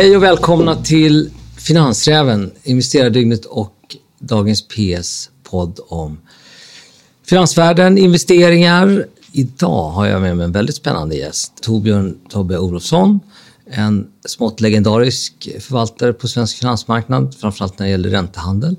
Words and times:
Hej 0.00 0.16
och 0.16 0.22
välkomna 0.22 0.76
till 0.76 1.30
Finansräven, 1.58 2.50
Investerardygnet 2.62 3.44
och 3.44 3.96
dagens 4.18 4.68
PS-podd 4.68 5.80
om 5.88 6.18
finansvärlden, 7.26 7.98
investeringar. 7.98 9.06
Idag 9.32 9.90
har 9.90 10.06
jag 10.06 10.22
med 10.22 10.36
mig 10.36 10.44
en 10.44 10.52
väldigt 10.52 10.76
spännande 10.76 11.16
gäst, 11.16 11.52
Torbjörn 11.62 12.18
Tobbe 12.28 12.58
Olofsson, 12.58 13.20
en 13.66 14.10
smått 14.24 14.60
legendarisk 14.60 15.48
förvaltare 15.60 16.12
på 16.12 16.28
svensk 16.28 16.58
finansmarknad, 16.58 17.34
framförallt 17.34 17.78
när 17.78 17.86
det 17.86 17.90
gäller 17.90 18.10
räntehandel. 18.10 18.76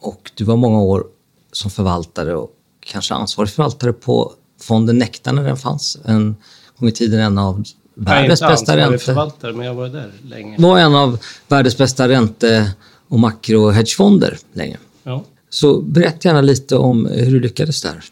Och 0.00 0.30
du 0.34 0.44
var 0.44 0.56
många 0.56 0.80
år 0.80 1.04
som 1.52 1.70
förvaltare 1.70 2.36
och 2.36 2.50
kanske 2.80 3.14
ansvarig 3.14 3.50
förvaltare 3.50 3.92
på 3.92 4.32
fonden 4.60 4.98
Nektar 4.98 5.32
när 5.32 5.44
den 5.44 5.56
fanns. 5.56 5.98
En 6.04 6.36
gång 6.78 6.88
i 6.88 6.92
tiden 6.92 7.20
en 7.20 7.38
av 7.38 7.64
världens 8.04 8.40
bästa 8.40 8.76
ränte... 8.76 8.98
förvaltare, 8.98 9.52
men 9.52 9.66
jag 9.66 9.74
var 9.74 9.88
där 9.88 10.10
länge. 10.28 10.56
var 10.58 10.78
en 10.78 10.94
av 10.94 11.18
världens 11.48 11.78
bästa 11.78 12.08
ränte 12.08 12.72
och 13.08 13.18
makrohedgefonder 13.18 14.38
länge. 14.52 14.76
Ja. 15.02 15.22
Så 15.48 15.80
berätta 15.80 16.28
gärna 16.28 16.40
lite 16.40 16.76
om 16.76 17.06
hur 17.06 17.32
du 17.32 17.40
lyckades 17.40 17.82
där. 17.82 18.04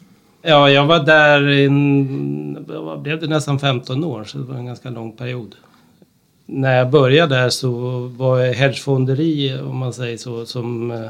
ja, 0.43 0.71
jag 0.71 0.87
var 0.87 0.99
där 0.99 1.49
i 1.51 1.69
vad 2.67 3.01
blev 3.03 3.21
det, 3.21 3.27
nästan 3.27 3.59
15 3.59 4.05
år, 4.05 4.25
så 4.25 4.39
det 4.39 4.45
var 4.45 4.55
en 4.55 4.67
ganska 4.67 4.91
lång 4.91 5.13
period. 5.13 5.55
När 6.47 6.77
jag 6.79 6.91
började 6.91 7.35
där 7.37 7.51
så 7.51 7.71
var 8.17 8.53
hedgefonderi, 8.53 9.59
om 9.61 9.77
man 9.77 9.93
säger 9.93 10.17
så, 10.17 10.47
som 10.47 10.91
eh, 10.91 11.01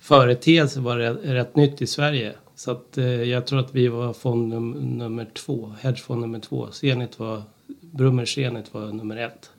företeelse 0.00 0.80
var 0.80 0.96
rätt, 0.96 1.18
rätt 1.22 1.56
nytt 1.56 1.82
i 1.82 1.86
Sverige. 1.86 2.32
Så 2.56 2.70
att, 2.70 2.98
eh, 2.98 3.04
jag 3.04 3.46
tror 3.46 3.58
att 3.60 3.74
vi 3.74 3.88
var 3.88 4.12
fond 4.12 4.52
num- 4.54 4.96
nummer 4.98 5.26
två, 5.34 5.72
hedgefond 5.80 6.20
nummer 6.20 6.38
två. 6.38 6.68
Zenit 6.72 7.18
var, 7.18 7.42
Brummer 7.90 8.24
Zenit 8.24 8.74
var 8.74 8.86
nummer 8.86 9.16
ett. 9.16 9.50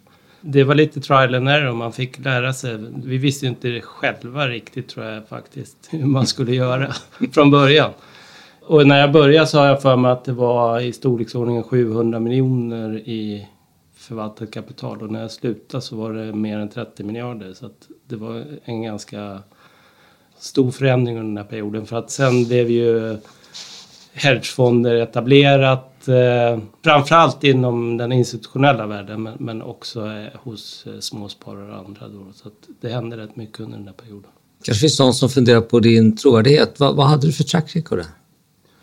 Det 0.41 0.63
var 0.63 0.75
lite 0.75 1.01
trial 1.01 1.35
and 1.35 1.49
error, 1.49 1.73
man 1.73 1.93
fick 1.93 2.19
lära 2.19 2.53
sig. 2.53 2.77
Vi 3.03 3.17
visste 3.17 3.45
ju 3.45 3.49
inte 3.49 3.81
själva 3.81 4.47
riktigt 4.47 4.89
tror 4.89 5.05
jag 5.05 5.27
faktiskt, 5.27 5.77
hur 5.89 6.05
man 6.05 6.27
skulle 6.27 6.55
göra 6.55 6.93
från 7.31 7.51
början. 7.51 7.91
Och 8.61 8.87
när 8.87 8.99
jag 8.99 9.11
började 9.11 9.47
så 9.47 9.59
har 9.59 9.65
jag 9.65 9.81
för 9.81 9.95
mig 9.95 10.11
att 10.11 10.25
det 10.25 10.33
var 10.33 10.79
i 10.79 10.93
storleksordningen 10.93 11.63
700 11.63 12.19
miljoner 12.19 12.97
i 12.97 13.47
förvaltat 13.95 14.51
kapital. 14.51 15.01
Och 15.01 15.11
när 15.11 15.21
jag 15.21 15.31
slutade 15.31 15.81
så 15.81 15.95
var 15.95 16.13
det 16.13 16.33
mer 16.33 16.59
än 16.59 16.69
30 16.69 17.03
miljarder. 17.03 17.53
Så 17.53 17.65
att 17.65 17.87
det 18.07 18.15
var 18.15 18.43
en 18.63 18.81
ganska 18.81 19.39
stor 20.37 20.71
förändring 20.71 21.17
under 21.17 21.27
den 21.27 21.37
här 21.37 21.43
perioden. 21.43 21.85
För 21.85 21.97
att 21.97 22.11
sen 22.11 22.45
blev 22.45 22.69
ju 22.69 23.17
hedgefonder 24.13 24.95
etablerat. 24.95 25.90
Eh, 26.07 26.59
framförallt 26.83 27.43
inom 27.43 27.97
den 27.97 28.11
institutionella 28.11 28.87
världen 28.87 29.23
men, 29.23 29.33
men 29.39 29.61
också 29.61 30.05
eh, 30.05 30.27
hos 30.43 30.85
eh, 30.87 30.99
småsparare 30.99 31.71
och 31.71 31.85
andra. 31.85 32.07
Då. 32.07 32.25
Så 32.35 32.49
det 32.81 32.89
hände 32.89 33.17
rätt 33.17 33.35
mycket 33.35 33.59
under 33.59 33.77
den 33.77 33.87
här 33.87 33.93
perioden. 33.93 34.31
kanske 34.63 34.81
finns 34.81 34.99
någon 34.99 35.13
som 35.13 35.29
funderar 35.29 35.61
på 35.61 35.79
din 35.79 36.15
trovärdighet. 36.15 36.79
Vad, 36.79 36.95
vad 36.95 37.07
hade 37.07 37.27
du 37.27 37.33
för 37.33 37.43
track 37.43 37.75
record? 37.75 37.97
där? 37.97 38.07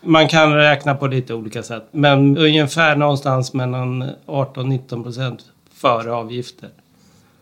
Man 0.01 0.27
kan 0.27 0.53
räkna 0.53 0.95
på 0.95 1.07
lite 1.07 1.33
olika 1.33 1.63
sätt. 1.63 1.87
Men 1.91 2.37
ungefär 2.37 2.95
någonstans 2.95 3.53
mellan 3.53 4.03
18-19 4.25 5.03
procent 5.03 5.45
före 5.73 6.11
avgifter. 6.11 6.69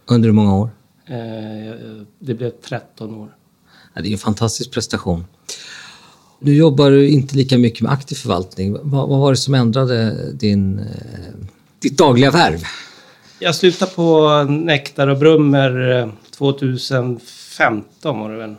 Under 0.06 0.30
hur 0.30 0.34
många 0.34 0.56
år? 0.56 0.70
Eh, 1.06 1.16
det 2.20 2.34
blev 2.34 2.50
13 2.50 3.16
år. 3.16 3.30
Ja, 3.94 4.02
det 4.02 4.08
är 4.08 4.12
en 4.12 4.18
fantastisk 4.18 4.72
prestation. 4.72 5.26
Nu 6.40 6.56
jobbar 6.56 6.92
du 6.92 7.10
inte 7.10 7.36
lika 7.36 7.58
mycket 7.58 7.82
med 7.82 7.92
aktiv 7.92 8.16
förvaltning. 8.16 8.74
Vad, 8.74 9.10
vad 9.10 9.20
var 9.20 9.32
det 9.32 9.38
som 9.38 9.54
ändrade 9.54 10.16
din, 10.34 10.80
eh, 10.80 10.86
ditt 11.80 11.98
dagliga 11.98 12.32
värv? 12.32 12.60
Jag 13.40 13.56
slutade 13.56 13.92
på 13.92 14.44
Nektar 14.44 15.08
och 15.08 15.18
Brummer 15.18 16.00
eh, 16.00 16.10
2015 16.38 18.20
var 18.20 18.32
det 18.32 18.38
väl. 18.38 18.56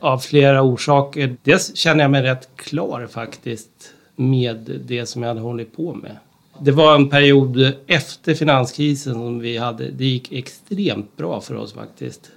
Av 0.00 0.18
flera 0.18 0.62
orsaker. 0.62 1.36
Dels 1.42 1.76
känner 1.76 2.04
jag 2.04 2.10
mig 2.10 2.22
rätt 2.22 2.48
klar 2.56 3.08
faktiskt 3.10 3.68
med 4.16 4.80
det 4.86 5.06
som 5.06 5.22
jag 5.22 5.28
hade 5.28 5.40
hållit 5.40 5.76
på 5.76 5.94
med. 5.94 6.16
Det 6.60 6.70
var 6.70 6.94
en 6.94 7.08
period 7.08 7.72
efter 7.86 8.34
finanskrisen 8.34 9.12
som 9.12 9.38
vi 9.38 9.56
hade. 9.56 9.90
Det 9.90 10.04
gick 10.04 10.32
extremt 10.32 11.16
bra 11.16 11.40
för 11.40 11.54
oss 11.54 11.72
faktiskt. 11.72 12.30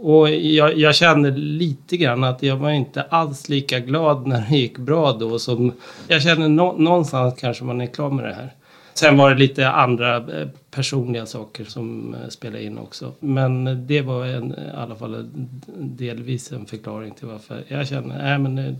Och 0.00 0.30
jag, 0.30 0.78
jag 0.78 0.94
kände 0.94 1.30
lite 1.30 1.96
grann 1.96 2.24
att 2.24 2.42
jag 2.42 2.56
var 2.56 2.70
inte 2.70 3.02
alls 3.02 3.48
lika 3.48 3.80
glad 3.80 4.26
när 4.26 4.46
det 4.50 4.56
gick 4.56 4.78
bra 4.78 5.12
då 5.12 5.38
som... 5.38 5.72
Jag 6.08 6.22
känner 6.22 6.48
no, 6.48 6.74
någonstans 6.78 7.34
kanske 7.38 7.64
man 7.64 7.80
är 7.80 7.86
klar 7.86 8.10
med 8.10 8.24
det 8.24 8.34
här. 8.34 8.52
Sen 8.94 9.16
var 9.16 9.30
det 9.30 9.38
lite 9.38 9.68
andra 9.68 10.16
eh, 10.16 10.48
personliga 10.70 11.26
saker 11.26 11.64
som 11.64 12.14
eh, 12.14 12.28
spelade 12.28 12.64
in 12.64 12.78
också. 12.78 13.12
Men 13.20 13.86
det 13.86 14.02
var 14.02 14.26
en, 14.26 14.52
i 14.52 14.70
alla 14.76 14.94
fall 14.94 15.30
delvis 15.78 16.52
en 16.52 16.66
förklaring 16.66 17.14
till 17.14 17.26
varför 17.26 17.64
jag 17.68 17.88
känner 17.88 18.22
nej 18.22 18.38
men 18.38 18.56
det, 18.56 18.76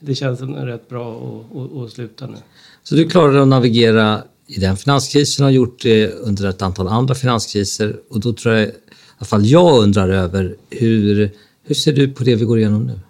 det 0.00 0.14
känns 0.14 0.40
rätt 0.40 0.88
bra 0.88 1.16
att, 1.16 1.56
att, 1.56 1.76
att 1.76 1.90
sluta 1.90 2.26
nu. 2.26 2.36
Så 2.82 2.94
du 2.94 3.08
klarade 3.08 3.42
att 3.42 3.48
navigera 3.48 4.22
i 4.46 4.60
den 4.60 4.76
finanskrisen 4.76 5.44
och 5.44 5.46
har 5.46 5.54
gjort 5.54 5.82
det 5.82 6.08
under 6.08 6.48
ett 6.48 6.62
antal 6.62 6.88
andra 6.88 7.14
finanskriser. 7.14 7.96
Och 8.10 8.20
då 8.20 8.32
tror 8.32 8.54
jag, 8.54 8.70
alla 9.18 9.26
fall 9.26 9.46
jag 9.46 9.82
undrar 9.82 10.08
över, 10.08 10.54
hur, 10.70 11.30
hur 11.64 11.74
ser 11.74 11.92
du 11.92 12.08
på 12.08 12.24
det 12.24 12.34
vi 12.34 12.44
går 12.44 12.58
igenom 12.58 12.86
nu? 12.86 13.00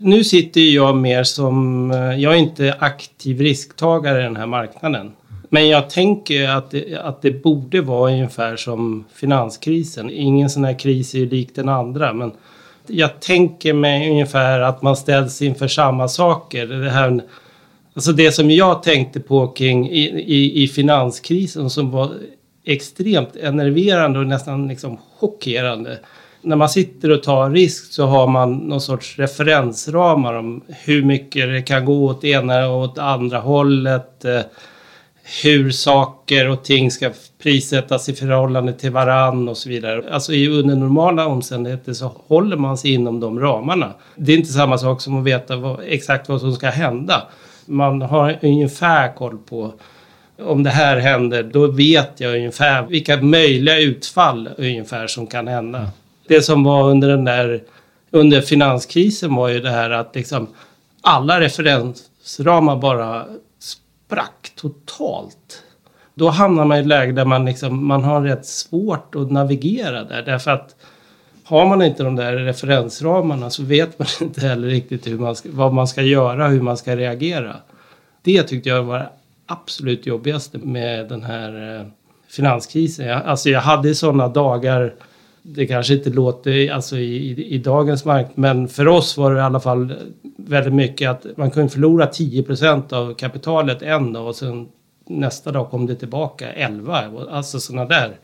Nu 0.00 0.24
sitter 0.24 0.60
jag 0.60 0.96
mer 0.96 1.24
som, 1.24 1.90
eh, 1.90 2.20
jag 2.20 2.34
är 2.34 2.38
inte 2.38 2.74
aktiv 2.78 3.40
risktagare 3.40 4.20
i 4.20 4.22
den 4.22 4.36
här 4.36 4.46
marknaden. 4.46 5.12
Men 5.50 5.68
jag 5.68 5.90
tänker 5.90 6.48
att 6.48 6.70
det, 6.70 6.96
att 6.96 7.22
det 7.22 7.42
borde 7.42 7.80
vara 7.80 8.12
ungefär 8.12 8.56
som 8.56 9.04
finanskrisen. 9.14 10.10
Ingen 10.10 10.50
sån 10.50 10.64
här 10.64 10.78
kris 10.78 11.14
är 11.14 11.18
ju 11.18 11.28
lik 11.28 11.54
den 11.54 11.68
andra. 11.68 12.12
Men 12.12 12.32
jag 12.86 13.20
tänker 13.20 13.72
mig 13.72 14.10
ungefär 14.10 14.60
att 14.60 14.82
man 14.82 14.96
ställs 14.96 15.42
inför 15.42 15.68
samma 15.68 16.08
saker. 16.08 16.66
Det, 16.66 16.90
här, 16.90 17.22
alltså 17.94 18.12
det 18.12 18.32
som 18.32 18.50
jag 18.50 18.82
tänkte 18.82 19.20
på 19.20 19.48
kring 19.48 19.90
i, 19.90 20.04
i, 20.26 20.62
i 20.62 20.68
finanskrisen 20.68 21.70
som 21.70 21.90
var 21.90 22.10
extremt 22.72 23.36
enerverande 23.36 24.18
och 24.18 24.26
nästan 24.26 24.68
liksom 24.68 24.98
chockerande 25.18 25.98
när 26.42 26.56
man 26.56 26.68
sitter 26.68 27.10
och 27.10 27.22
tar 27.22 27.50
risk 27.50 27.92
så 27.92 28.06
har 28.06 28.26
man 28.26 28.56
någon 28.56 28.80
sorts 28.80 29.18
referensramar 29.18 30.34
om 30.34 30.60
hur 30.68 31.02
mycket 31.02 31.48
det 31.48 31.62
kan 31.62 31.84
gå 31.84 32.04
åt 32.04 32.24
ena 32.24 32.68
och 32.68 32.82
åt 32.82 32.98
andra 32.98 33.38
hållet. 33.38 34.24
Eh, 34.24 34.40
hur 35.42 35.70
saker 35.70 36.48
och 36.48 36.64
ting 36.64 36.90
ska 36.90 37.10
prissättas 37.42 38.08
i 38.08 38.14
förhållande 38.14 38.72
till 38.72 38.90
varann 38.90 39.48
och 39.48 39.56
så 39.56 39.68
vidare. 39.68 40.04
Alltså 40.10 40.32
i 40.32 40.48
under 40.48 40.76
normala 40.76 41.26
omständigheter 41.26 41.92
så 41.92 42.12
håller 42.26 42.56
man 42.56 42.78
sig 42.78 42.92
inom 42.92 43.20
de 43.20 43.40
ramarna. 43.40 43.92
Det 44.16 44.32
är 44.32 44.36
inte 44.36 44.52
samma 44.52 44.78
sak 44.78 45.00
som 45.00 45.18
att 45.18 45.24
veta 45.24 45.56
vad, 45.56 45.80
exakt 45.84 46.28
vad 46.28 46.40
som 46.40 46.52
ska 46.52 46.68
hända. 46.68 47.22
Man 47.66 48.02
har 48.02 48.38
ungefär 48.42 49.14
koll 49.14 49.38
på 49.38 49.72
om 50.38 50.62
det 50.62 50.70
här 50.70 50.96
händer, 50.96 51.42
då 51.42 51.66
vet 51.66 52.20
jag 52.20 52.34
ungefär 52.36 52.82
vilka 52.82 53.22
möjliga 53.22 53.78
utfall 53.78 54.48
ungefär 54.56 55.06
som 55.06 55.26
kan 55.26 55.48
hända. 55.48 55.90
Det 56.28 56.42
som 56.42 56.64
var 56.64 56.90
under 56.90 57.08
den 57.08 57.24
där, 57.24 57.62
under 58.10 58.40
finanskrisen 58.40 59.34
var 59.34 59.48
ju 59.48 59.60
det 59.60 59.70
här 59.70 59.90
att 59.90 60.14
liksom 60.14 60.46
alla 61.02 61.40
referensramar 61.40 62.76
bara 62.76 63.26
sprack 63.58 64.52
totalt. 64.54 65.62
Då 66.14 66.28
hamnar 66.28 66.64
man 66.64 66.76
i 66.76 66.80
ett 66.80 66.86
läge 66.86 67.12
där 67.12 67.24
man, 67.24 67.44
liksom, 67.44 67.86
man 67.86 68.04
har 68.04 68.22
rätt 68.22 68.46
svårt 68.46 69.14
att 69.14 69.30
navigera 69.30 70.04
där. 70.04 70.22
Därför 70.22 70.50
att 70.50 70.76
har 71.44 71.66
man 71.66 71.82
inte 71.82 72.02
de 72.02 72.16
där 72.16 72.32
referensramarna 72.32 73.50
så 73.50 73.62
vet 73.62 73.98
man 73.98 74.08
inte 74.20 74.40
heller 74.40 74.68
riktigt 74.68 75.06
hur 75.06 75.18
man 75.18 75.36
ska, 75.36 75.48
vad 75.52 75.72
man 75.74 75.88
ska 75.88 76.02
göra, 76.02 76.48
hur 76.48 76.62
man 76.62 76.76
ska 76.76 76.96
reagera. 76.96 77.56
Det 78.22 78.42
tyckte 78.42 78.68
jag 78.68 78.82
var 78.82 78.98
det 78.98 79.08
absolut 79.48 80.06
jobbigaste 80.06 80.58
med 80.58 81.08
den 81.08 81.22
här 81.22 81.78
eh, 81.80 81.86
finanskrisen. 82.28 83.06
Jag, 83.06 83.22
alltså 83.24 83.50
jag 83.50 83.60
hade 83.60 83.94
sådana 83.94 84.28
dagar, 84.28 84.94
det 85.42 85.66
kanske 85.66 85.94
inte 85.94 86.10
låter 86.10 86.72
alltså 86.72 86.96
i, 86.96 87.16
i, 87.16 87.54
i 87.54 87.58
dagens 87.58 88.04
marknad, 88.04 88.38
men 88.38 88.68
för 88.68 88.88
oss 88.88 89.16
var 89.16 89.34
det 89.34 89.38
i 89.38 89.42
alla 89.42 89.60
fall 89.60 89.94
väldigt 90.36 90.74
mycket 90.74 91.10
att 91.10 91.36
man 91.36 91.50
kunde 91.50 91.68
förlora 91.68 92.06
10% 92.06 92.92
av 92.94 93.14
kapitalet 93.14 93.82
en 93.82 94.12
dag 94.12 94.26
och 94.26 94.36
sen 94.36 94.68
nästa 95.06 95.52
dag 95.52 95.70
kom 95.70 95.86
det 95.86 95.94
tillbaka 95.94 96.52
11. 96.52 97.04
Alltså 97.30 97.60
sådana 97.60 97.84
där. 97.84 98.16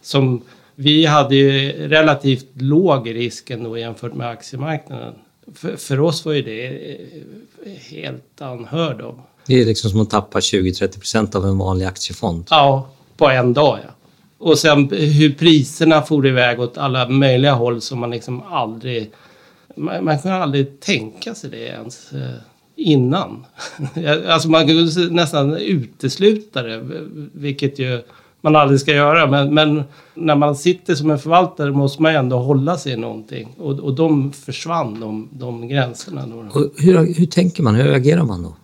Som 0.00 0.42
vi 0.74 1.06
hade 1.06 1.36
ju 1.36 1.72
relativt 1.88 2.46
låg 2.54 3.14
risk 3.14 3.50
ändå 3.50 3.78
jämfört 3.78 4.14
med 4.14 4.28
aktiemarknaden. 4.28 5.14
För, 5.54 5.76
för 5.76 6.00
oss 6.00 6.24
var 6.24 6.32
ju 6.32 6.42
det 6.42 6.66
eh, 6.66 7.72
helt 7.90 8.40
anhörd 8.40 9.00
av. 9.00 9.20
Det 9.46 9.60
är 9.60 9.66
liksom 9.66 9.90
som 9.90 10.00
att 10.00 10.10
tappa 10.10 10.38
20-30% 10.38 11.36
av 11.36 11.46
en 11.46 11.58
vanlig 11.58 11.86
aktiefond. 11.86 12.46
Ja, 12.50 12.88
på 13.16 13.28
en 13.28 13.52
dag 13.52 13.78
ja. 13.84 13.90
Och 14.38 14.58
sen 14.58 14.88
hur 14.90 15.32
priserna 15.32 16.02
for 16.02 16.26
iväg 16.26 16.60
åt 16.60 16.78
alla 16.78 17.08
möjliga 17.08 17.52
håll 17.52 17.80
som 17.80 17.98
man 17.98 18.10
liksom 18.10 18.42
aldrig... 18.42 19.10
Man, 19.76 20.04
man 20.04 20.18
kunde 20.18 20.36
aldrig 20.36 20.80
tänka 20.80 21.34
sig 21.34 21.50
det 21.50 21.66
ens 21.66 22.12
eh, 22.12 22.34
innan. 22.76 23.46
alltså 24.28 24.48
man 24.48 24.66
kunde 24.66 25.14
nästan 25.14 25.56
utesluta 25.56 26.62
det, 26.62 26.88
vilket 27.32 27.78
ju 27.78 28.02
man 28.40 28.56
aldrig 28.56 28.80
ska 28.80 28.92
göra. 28.92 29.26
Men, 29.26 29.54
men, 29.54 29.82
när 30.14 30.34
man 30.34 30.56
sitter 30.56 30.94
som 30.94 31.10
en 31.10 31.18
förvaltare 31.18 31.72
måste 31.72 32.02
man 32.02 32.14
ändå 32.14 32.38
hålla 32.38 32.76
sig 32.76 32.92
i 32.92 32.96
någonting. 32.96 33.48
Och, 33.58 33.80
och 33.80 33.94
de 33.94 34.32
försvann, 34.32 35.00
de, 35.00 35.28
de 35.32 35.68
gränserna. 35.68 36.26
Då. 36.26 36.60
Och 36.60 36.70
hur, 36.76 37.14
hur 37.14 37.26
tänker 37.26 37.62
man? 37.62 37.74
Hur 37.74 37.84
reagerar 37.84 38.22
man 38.22 38.42
då? 38.42 38.54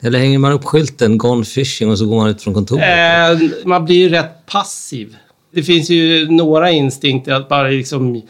Eller 0.00 0.18
hänger 0.18 0.38
man 0.38 0.52
upp 0.52 0.64
skylten 0.64 1.18
“Gone 1.18 1.44
fishing” 1.44 1.90
och 1.90 1.98
så 1.98 2.06
går 2.06 2.16
man 2.16 2.30
ut 2.30 2.42
från 2.42 2.54
kontoret? 2.54 2.82
Eh, 2.82 3.48
man 3.64 3.84
blir 3.84 3.96
ju 3.96 4.08
rätt 4.08 4.46
passiv. 4.46 5.16
Det 5.50 5.62
finns 5.62 5.90
ju 5.90 6.30
några 6.30 6.70
instinkter 6.70 7.32
att 7.32 7.48
bara 7.48 7.68
liksom 7.68 8.22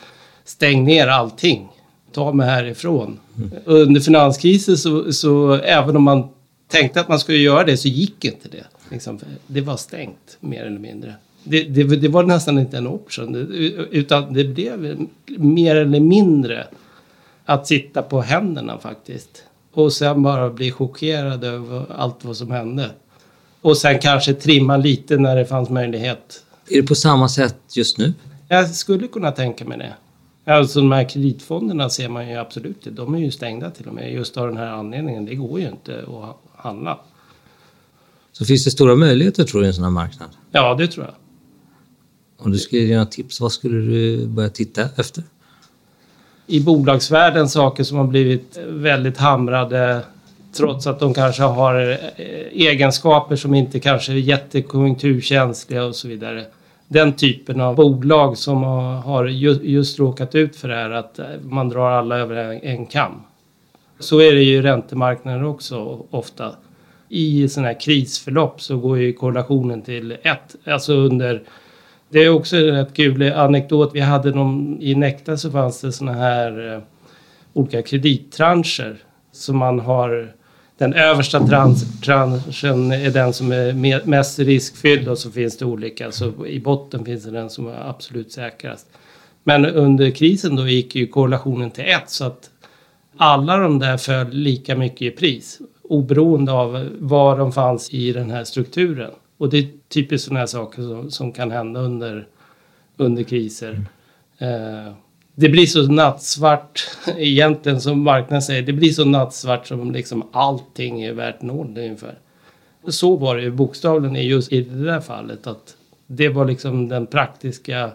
stäng 0.44 0.84
ner 0.84 1.06
allting. 1.06 1.68
Ta 2.12 2.32
mig 2.32 2.48
härifrån. 2.48 3.18
Mm. 3.36 3.50
Under 3.64 4.00
finanskrisen 4.00 4.78
så, 4.78 5.12
så 5.12 5.52
även 5.52 5.96
om 5.96 6.02
man 6.02 6.28
tänkte 6.70 7.00
att 7.00 7.08
man 7.08 7.18
skulle 7.18 7.38
göra 7.38 7.64
det 7.64 7.76
så 7.76 7.88
gick 7.88 8.24
inte 8.24 8.48
det. 8.48 8.64
Liksom, 8.90 9.20
det 9.46 9.60
var 9.60 9.76
stängt 9.76 10.36
mer 10.40 10.64
eller 10.64 10.78
mindre. 10.78 11.14
Det, 11.44 11.64
det, 11.64 11.96
det, 11.96 12.08
var 12.08 12.22
nästan 12.22 12.58
inte 12.58 12.76
en 12.78 12.86
option. 12.86 13.34
Utan 13.90 14.32
det 14.32 14.44
blev 14.44 15.06
mer 15.26 15.76
eller 15.76 16.00
mindre 16.00 16.66
att 17.44 17.66
sitta 17.66 18.02
på 18.02 18.20
händerna 18.20 18.78
faktiskt. 18.78 19.44
Och 19.72 19.92
sen 19.92 20.22
bara 20.22 20.50
bli 20.50 20.70
chockerad 20.70 21.44
över 21.44 21.92
allt 21.92 22.24
vad 22.24 22.36
som 22.36 22.50
hände. 22.50 22.90
Och 23.60 23.76
sen 23.76 23.98
kanske 23.98 24.34
trimma 24.34 24.76
lite 24.76 25.16
när 25.16 25.36
det 25.36 25.46
fanns 25.46 25.70
möjlighet. 25.70 26.44
Är 26.68 26.76
det 26.76 26.88
på 26.88 26.94
samma 26.94 27.28
sätt 27.28 27.56
just 27.76 27.98
nu? 27.98 28.12
Jag 28.48 28.70
skulle 28.70 29.08
kunna 29.08 29.32
tänka 29.32 29.64
mig 29.64 29.78
det. 29.78 29.94
Alltså 30.52 30.80
de 30.80 30.92
här 30.92 31.08
kreditfonderna 31.08 31.90
ser 31.90 32.08
man 32.08 32.28
ju 32.28 32.36
absolut 32.36 32.86
De 32.90 33.14
är 33.14 33.18
ju 33.18 33.30
stängda 33.30 33.70
till 33.70 33.88
och 33.88 33.94
med 33.94 34.12
just 34.12 34.36
av 34.36 34.48
den 34.48 34.56
här 34.56 34.66
anledningen. 34.66 35.26
Det 35.26 35.34
går 35.34 35.60
ju 35.60 35.68
inte 35.68 35.98
att 35.98 36.36
handla. 36.56 36.98
Så 38.38 38.44
finns 38.44 38.64
det 38.64 38.70
stora 38.70 38.94
möjligheter 38.94 39.44
tror 39.44 39.60
du 39.60 39.66
i 39.66 39.68
en 39.68 39.74
sån 39.74 39.84
här 39.84 39.90
marknad? 39.90 40.28
Ja, 40.52 40.74
det 40.74 40.86
tror 40.86 41.06
jag. 41.06 41.14
Om 42.44 42.52
du 42.52 42.58
skulle 42.58 42.82
ge 42.82 42.94
några 42.94 43.06
tips, 43.06 43.40
vad 43.40 43.52
skulle 43.52 43.78
du 43.78 44.26
börja 44.26 44.48
titta 44.48 44.88
efter? 44.96 45.24
I 46.46 46.60
bolagsvärlden 46.60 47.48
saker 47.48 47.84
som 47.84 47.98
har 47.98 48.04
blivit 48.04 48.58
väldigt 48.66 49.18
hamrade 49.18 50.02
trots 50.52 50.86
att 50.86 51.00
de 51.00 51.14
kanske 51.14 51.42
har 51.42 51.90
eh, 51.90 51.96
egenskaper 52.52 53.36
som 53.36 53.54
inte 53.54 53.80
kanske 53.80 54.12
är 54.12 54.16
jättekonjunkturkänsliga 54.16 55.84
och 55.84 55.96
så 55.96 56.08
vidare. 56.08 56.44
Den 56.88 57.12
typen 57.12 57.60
av 57.60 57.76
bolag 57.76 58.38
som 58.38 58.62
har 58.62 59.24
just 59.26 59.98
råkat 59.98 60.34
ut 60.34 60.56
för 60.56 60.68
det 60.68 60.74
här 60.74 60.90
att 60.90 61.18
eh, 61.18 61.26
man 61.42 61.68
drar 61.68 61.90
alla 61.90 62.18
över 62.18 62.36
en 62.64 62.86
kam. 62.86 63.22
Så 63.98 64.20
är 64.20 64.34
det 64.34 64.42
ju 64.42 64.56
i 64.56 64.62
räntemarknaden 64.62 65.44
också 65.44 66.06
ofta 66.10 66.54
i 67.14 67.48
sådana 67.48 67.68
här 67.68 67.80
krisförlopp 67.80 68.60
så 68.60 68.76
går 68.76 68.98
ju 68.98 69.12
korrelationen 69.12 69.82
till 69.82 70.16
ett. 70.22 70.56
Alltså 70.64 70.92
under... 70.94 71.42
Det 72.08 72.18
är 72.18 72.28
också 72.28 72.56
en 72.56 72.64
rätt 72.64 72.94
kul 72.94 73.32
anekdot. 73.32 73.90
Vi 73.94 74.00
hade 74.00 74.30
någon, 74.30 74.78
I 74.80 74.94
Nekta 74.94 75.36
så 75.36 75.50
fanns 75.50 75.80
det 75.80 75.92
sådana 75.92 76.18
här 76.18 76.74
eh, 76.74 76.82
olika 77.52 77.82
kredittranscher 77.82 78.96
som 79.32 79.56
man 79.56 79.80
har 79.80 80.32
den 80.78 80.94
översta 80.94 81.46
trans, 81.46 82.00
tranchen 82.00 82.92
är 82.92 83.10
den 83.10 83.32
som 83.32 83.52
är 83.52 84.06
mest 84.06 84.38
riskfylld 84.38 85.08
och 85.08 85.18
så 85.18 85.30
finns 85.30 85.58
det 85.58 85.64
olika. 85.64 86.12
Så 86.12 86.46
i 86.46 86.60
botten 86.60 87.04
finns 87.04 87.24
det 87.24 87.30
den 87.30 87.50
som 87.50 87.66
är 87.66 87.88
absolut 87.88 88.32
säkrast. 88.32 88.86
Men 89.44 89.66
under 89.66 90.10
krisen 90.10 90.56
då 90.56 90.68
gick 90.68 90.94
ju 90.94 91.06
korrelationen 91.06 91.70
till 91.70 91.84
ett 91.84 92.10
så 92.10 92.24
att 92.24 92.50
alla 93.16 93.56
de 93.56 93.78
där 93.78 93.96
föll 93.96 94.30
lika 94.30 94.76
mycket 94.76 95.02
i 95.02 95.10
pris 95.10 95.60
oberoende 95.94 96.52
av 96.52 96.88
var 96.98 97.38
de 97.38 97.52
fanns 97.52 97.94
i 97.94 98.12
den 98.12 98.30
här 98.30 98.44
strukturen. 98.44 99.10
Och 99.38 99.50
det 99.50 99.58
är 99.58 99.68
typiskt 99.88 100.24
sådana 100.24 100.40
här 100.40 100.46
saker 100.46 100.82
som, 100.82 101.10
som 101.10 101.32
kan 101.32 101.50
hända 101.50 101.80
under, 101.80 102.26
under 102.96 103.22
kriser. 103.22 103.86
Mm. 104.38 104.86
Eh, 104.86 104.92
det 105.34 105.48
blir 105.48 105.66
så 105.66 105.82
nattsvart 105.82 106.88
egentligen 107.16 107.80
som 107.80 108.02
marknaden 108.02 108.42
säger. 108.42 108.62
Det 108.62 108.72
blir 108.72 108.92
så 108.92 109.04
nattsvart 109.04 109.66
som 109.66 109.92
liksom 109.92 110.28
allting 110.32 111.02
är 111.02 111.12
värt 111.12 111.42
noll 111.42 111.78
ungefär. 111.78 112.18
Så 112.88 113.16
var 113.16 113.36
det 113.36 113.42
ju 113.42 113.50
bokstavligen 113.50 114.26
just 114.26 114.52
i 114.52 114.60
det 114.60 114.84
där 114.84 115.00
fallet. 115.00 115.46
att 115.46 115.76
Det 116.06 116.28
var 116.28 116.44
liksom 116.44 116.88
den 116.88 117.06
praktiska 117.06 117.90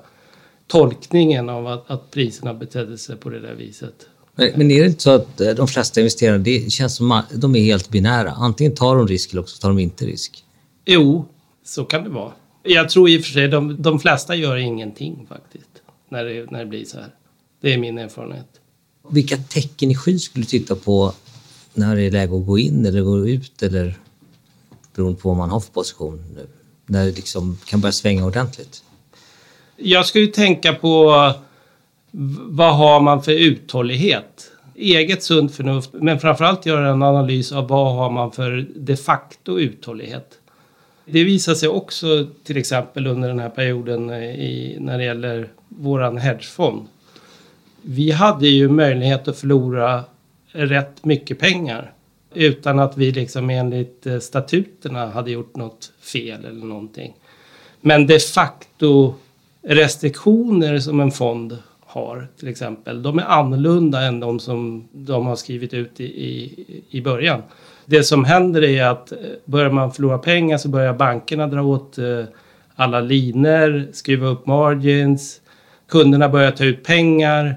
tolkningen 0.68 1.50
av 1.50 1.68
att, 1.68 1.92
att 1.92 2.12
priserna 2.12 2.54
betedde 2.54 2.98
sig 2.98 3.16
på 3.16 3.30
det 3.30 3.40
där 3.40 3.54
viset. 3.54 4.08
Men 4.40 4.72
är 4.72 4.82
det 4.82 4.88
inte 4.88 5.04
så 5.04 5.10
att 5.12 5.42
eh, 5.42 5.52
de 5.52 5.68
flesta 5.68 6.00
investerare, 6.00 6.38
det 6.38 6.72
känns 6.72 6.96
som 6.96 7.12
att 7.12 7.26
de 7.34 7.56
är 7.56 7.64
helt 7.64 7.90
binära? 7.90 8.32
Antingen 8.32 8.76
tar 8.76 8.96
de 8.96 9.08
risk 9.08 9.32
eller 9.32 9.42
också 9.42 9.62
tar 9.62 9.70
de 9.70 9.80
inte 9.80 10.06
risk. 10.06 10.44
Jo, 10.86 11.26
så 11.66 11.86
kan 11.86 12.04
det 12.04 12.10
vara. 12.10 12.32
Jag 12.64 12.90
tror 12.90 13.10
i 13.10 13.20
och 13.20 13.24
för 13.24 13.32
sig 13.32 13.48
de, 13.48 13.82
de 13.82 14.00
flesta 14.00 14.36
gör 14.36 14.56
ingenting 14.56 15.26
faktiskt. 15.30 15.70
När 16.10 16.26
det, 16.26 16.52
när 16.52 16.60
det 16.60 16.66
blir 16.66 16.86
så 16.86 16.98
här. 16.98 17.14
Det 17.62 17.74
är 17.74 17.78
min 17.78 17.98
erfarenhet. 17.98 18.48
Vilka 19.10 19.38
tecken 19.38 19.92
i 19.92 19.96
skyn 19.96 20.20
skulle 20.20 20.46
du 20.46 20.50
titta 20.50 20.76
på 20.76 21.14
när 21.74 21.96
det 21.96 22.02
är 22.02 22.12
läge 22.12 22.36
att 22.36 22.46
gå 22.46 22.60
in 22.60 22.86
eller 22.86 23.02
gå 23.02 23.28
ut 23.28 23.64
eller 23.64 23.96
beroende 24.96 25.22
på 25.22 25.30
vad 25.30 25.38
man 25.38 25.50
har 25.50 25.60
för 25.60 25.72
position 25.72 26.26
nu? 26.36 26.48
När 26.86 27.06
det 27.06 27.12
liksom 27.12 27.58
kan 27.66 27.82
börja 27.82 27.94
svänga 27.94 28.26
ordentligt? 28.26 28.84
Jag 29.76 30.06
skulle 30.06 30.28
tänka 30.28 30.74
på 30.74 31.14
vad 32.12 32.76
har 32.76 33.00
man 33.00 33.24
för 33.24 33.32
uthållighet? 33.32 34.52
Eget 34.76 35.24
sunt 35.24 35.56
förnuft, 35.56 35.90
men 35.94 36.20
framförallt 36.20 36.66
göra 36.66 36.90
en 36.90 37.04
analys 37.04 37.52
av 37.52 37.68
vad 37.68 37.96
har 37.96 38.10
man 38.10 38.32
för 38.32 38.68
de 38.76 38.98
facto 38.98 39.60
uthållighet. 39.60 40.40
Det 41.06 41.24
visar 41.24 41.54
sig 41.54 41.70
också 41.70 42.28
till 42.44 42.58
exempel 42.58 43.08
under 43.08 43.28
den 43.28 43.40
här 43.40 43.50
perioden 43.50 44.10
eh, 44.10 44.24
i, 44.24 44.78
när 44.80 44.98
det 44.98 45.04
gäller 45.04 45.50
våran 45.68 46.18
hedgefond. 46.18 46.88
Vi 47.82 48.12
hade 48.12 48.48
ju 48.48 48.70
möjlighet 48.70 49.28
att 49.28 49.38
förlora 49.38 50.04
rätt 50.52 51.06
mycket 51.06 51.40
pengar 51.40 51.92
utan 52.34 52.80
att 52.80 52.98
vi 52.98 53.12
liksom 53.12 53.50
enligt 53.50 54.06
eh, 54.06 54.20
statuterna 54.20 55.10
hade 55.10 55.32
gjort 55.32 55.56
något 55.56 55.92
fel 56.02 56.46
eller 56.46 56.66
någonting. 56.66 57.14
Men 57.82 58.08
de 58.08 58.20
facto 58.20 59.14
restriktioner 59.62 60.80
som 60.80 61.00
en 61.00 61.12
fond 61.12 61.58
har 61.90 62.28
till 62.40 62.48
exempel. 62.48 63.04
De 63.04 63.20
är 63.20 63.24
annorlunda 63.24 64.02
än 64.02 64.20
de 64.20 64.40
som 64.40 64.88
de 64.92 65.26
har 65.26 65.36
skrivit 65.36 65.74
ut 65.74 66.00
i, 66.00 66.04
i, 66.04 66.84
i 66.90 67.02
början. 67.02 67.42
Det 67.86 68.04
som 68.04 68.26
händer 68.26 68.64
är 68.64 68.84
att 68.84 69.12
eh, 69.12 69.18
börjar 69.46 69.70
man 69.70 69.92
förlora 69.94 70.18
pengar 70.18 70.58
så 70.58 70.70
börjar 70.70 70.94
bankerna 70.94 71.48
dra 71.48 71.62
åt 71.62 71.98
eh, 71.98 72.24
alla 72.76 73.00
liner, 73.00 73.88
skruva 73.92 74.28
upp 74.28 74.48
margins, 74.48 75.42
kunderna 75.88 76.30
börjar 76.30 76.52
ta 76.52 76.64
ut 76.64 76.84
pengar. 76.84 77.56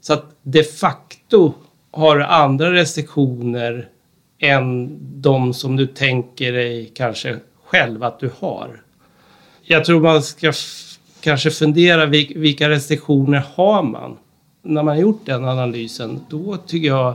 Så 0.00 0.12
att 0.12 0.24
de 0.42 0.64
facto 0.64 1.54
har 1.90 2.16
du 2.16 2.24
andra 2.24 2.72
restriktioner 2.72 3.88
än 4.38 4.98
de 5.22 5.54
som 5.54 5.76
du 5.76 5.86
tänker 5.86 6.52
dig 6.52 6.92
kanske 6.94 7.38
själv 7.64 8.02
att 8.02 8.20
du 8.20 8.30
har. 8.38 8.80
Jag 9.62 9.84
tror 9.84 10.00
man 10.00 10.22
ska 10.22 10.52
kanske 11.24 11.50
fundera 11.50 12.06
vilka 12.06 12.68
restriktioner 12.68 13.44
har 13.54 13.82
man? 13.82 14.16
När 14.62 14.82
man 14.82 14.96
har 14.96 15.02
gjort 15.02 15.26
den 15.26 15.44
analysen, 15.44 16.20
då 16.28 16.56
tycker 16.56 16.88
jag 16.88 17.14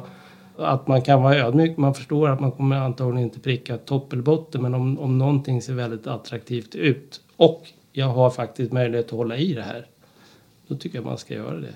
att 0.58 0.88
man 0.88 1.02
kan 1.02 1.24
vara 1.24 1.36
ödmjuk. 1.36 1.78
Man 1.78 1.94
förstår 1.94 2.30
att 2.30 2.40
man 2.40 2.52
kommer 2.52 2.76
antagligen 2.76 3.24
inte 3.24 3.40
pricka 3.40 3.78
topp 3.78 4.14
eller 4.14 4.24
botten, 4.24 4.62
men 4.62 4.74
om, 4.74 5.00
om 5.00 5.18
någonting 5.18 5.62
ser 5.62 5.74
väldigt 5.74 6.08
attraktivt 6.08 6.76
ut 6.76 7.22
och 7.38 7.68
jag 7.92 8.08
har 8.08 8.30
faktiskt 8.30 8.72
möjlighet 8.72 9.06
att 9.06 9.12
hålla 9.12 9.38
i 9.38 9.54
det 9.54 9.62
här, 9.62 9.86
då 10.68 10.76
tycker 10.76 10.98
jag 10.98 11.06
man 11.06 11.18
ska 11.18 11.34
göra 11.34 11.58
det. 11.58 11.76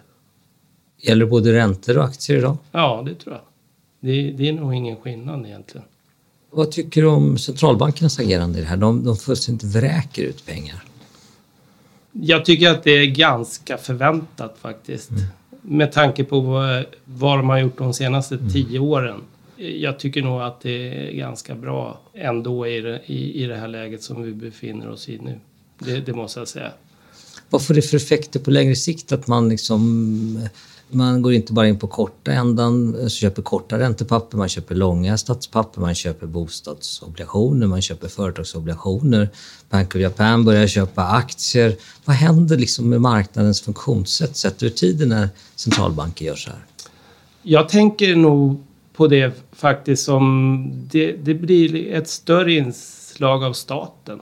Gäller 1.02 1.26
både 1.26 1.54
räntor 1.54 1.98
och 1.98 2.04
aktier 2.04 2.38
idag? 2.38 2.58
Ja, 2.72 3.04
det 3.06 3.16
tror 3.16 3.36
jag. 3.36 3.44
Det, 4.00 4.32
det 4.32 4.50
är 4.50 4.54
nog 4.54 4.74
ingen 4.74 4.96
skillnad 4.96 5.46
egentligen. 5.46 5.88
Vad 6.52 6.72
tycker 6.72 7.02
du 7.02 7.08
om 7.08 7.38
centralbankernas 7.38 8.20
agerande 8.20 8.60
i 8.60 8.62
det 8.62 8.68
här? 8.68 8.78
De, 8.78 9.04
de 9.04 9.16
fullständigt 9.16 9.64
vräker 9.64 10.24
ut 10.24 10.46
pengar. 10.46 10.84
Jag 12.14 12.46
tycker 12.46 12.70
att 12.70 12.84
det 12.84 12.92
är 12.92 13.06
ganska 13.06 13.78
förväntat 13.78 14.58
faktiskt. 14.62 15.10
Mm. 15.10 15.24
Med 15.62 15.92
tanke 15.92 16.24
på 16.24 16.40
vad, 16.40 16.86
vad 17.06 17.40
de 17.40 17.50
har 17.50 17.58
gjort 17.58 17.78
de 17.78 17.94
senaste 17.94 18.36
mm. 18.36 18.50
tio 18.50 18.80
åren. 18.80 19.22
Jag 19.56 20.00
tycker 20.00 20.22
nog 20.22 20.42
att 20.42 20.62
det 20.62 21.10
är 21.10 21.12
ganska 21.12 21.56
bra 21.56 22.02
ändå 22.14 22.68
i 22.68 22.82
det, 22.82 23.02
i, 23.06 23.44
i 23.44 23.46
det 23.46 23.56
här 23.56 23.68
läget 23.68 24.04
som 24.04 24.24
vi 24.24 24.34
befinner 24.34 24.90
oss 24.90 25.10
i 25.10 25.18
nu. 25.18 25.40
Det, 25.80 26.00
det 26.00 26.14
måste 26.14 26.40
jag 26.40 26.48
säga. 26.48 26.72
Vad 27.50 27.66
får 27.66 27.74
det 27.74 27.82
för 27.82 27.98
effekter 27.98 28.40
på 28.40 28.52
längre 28.52 28.76
sikt 28.76 29.12
att 29.12 29.28
man 29.28 29.50
liksom 29.50 30.50
man 30.94 31.22
går 31.22 31.34
inte 31.34 31.54
bara 31.54 31.68
in 31.68 31.80
på 31.80 31.88
korta 31.88 32.32
ändan, 32.32 33.10
köper 33.10 33.42
korta 33.42 33.80
räntepapper, 33.80 34.38
man 34.38 34.50
köper 34.50 34.76
långa 34.76 35.18
statspapper, 35.18 35.82
man 35.82 35.96
köper 35.96 36.28
bostadsobligationer, 36.28 37.68
man 37.68 37.82
köper 37.82 38.08
företagsobligationer. 38.08 39.30
Bank 39.70 39.96
of 39.96 40.02
Japan 40.02 40.46
börjar 40.46 40.68
köpa 40.68 41.04
aktier. 41.04 41.76
Vad 42.06 42.16
händer 42.16 42.58
liksom 42.58 42.90
med 42.90 43.02
marknadens 43.02 43.62
funktionssätt 43.62 44.38
sett 44.38 44.64
över 44.64 44.76
tiden 44.76 45.10
när 45.10 45.30
centralbanker 45.56 46.26
gör 46.26 46.36
så 46.36 46.50
här? 46.50 46.66
Jag 47.42 47.70
tänker 47.70 48.16
nog 48.16 48.64
på 48.94 49.08
det 49.08 49.34
faktiskt 49.52 50.04
som 50.06 50.88
det, 50.92 51.12
det 51.12 51.34
blir 51.34 51.94
ett 51.94 52.08
större 52.08 52.54
inslag 52.54 53.44
av 53.44 53.54
staten. 53.54 54.20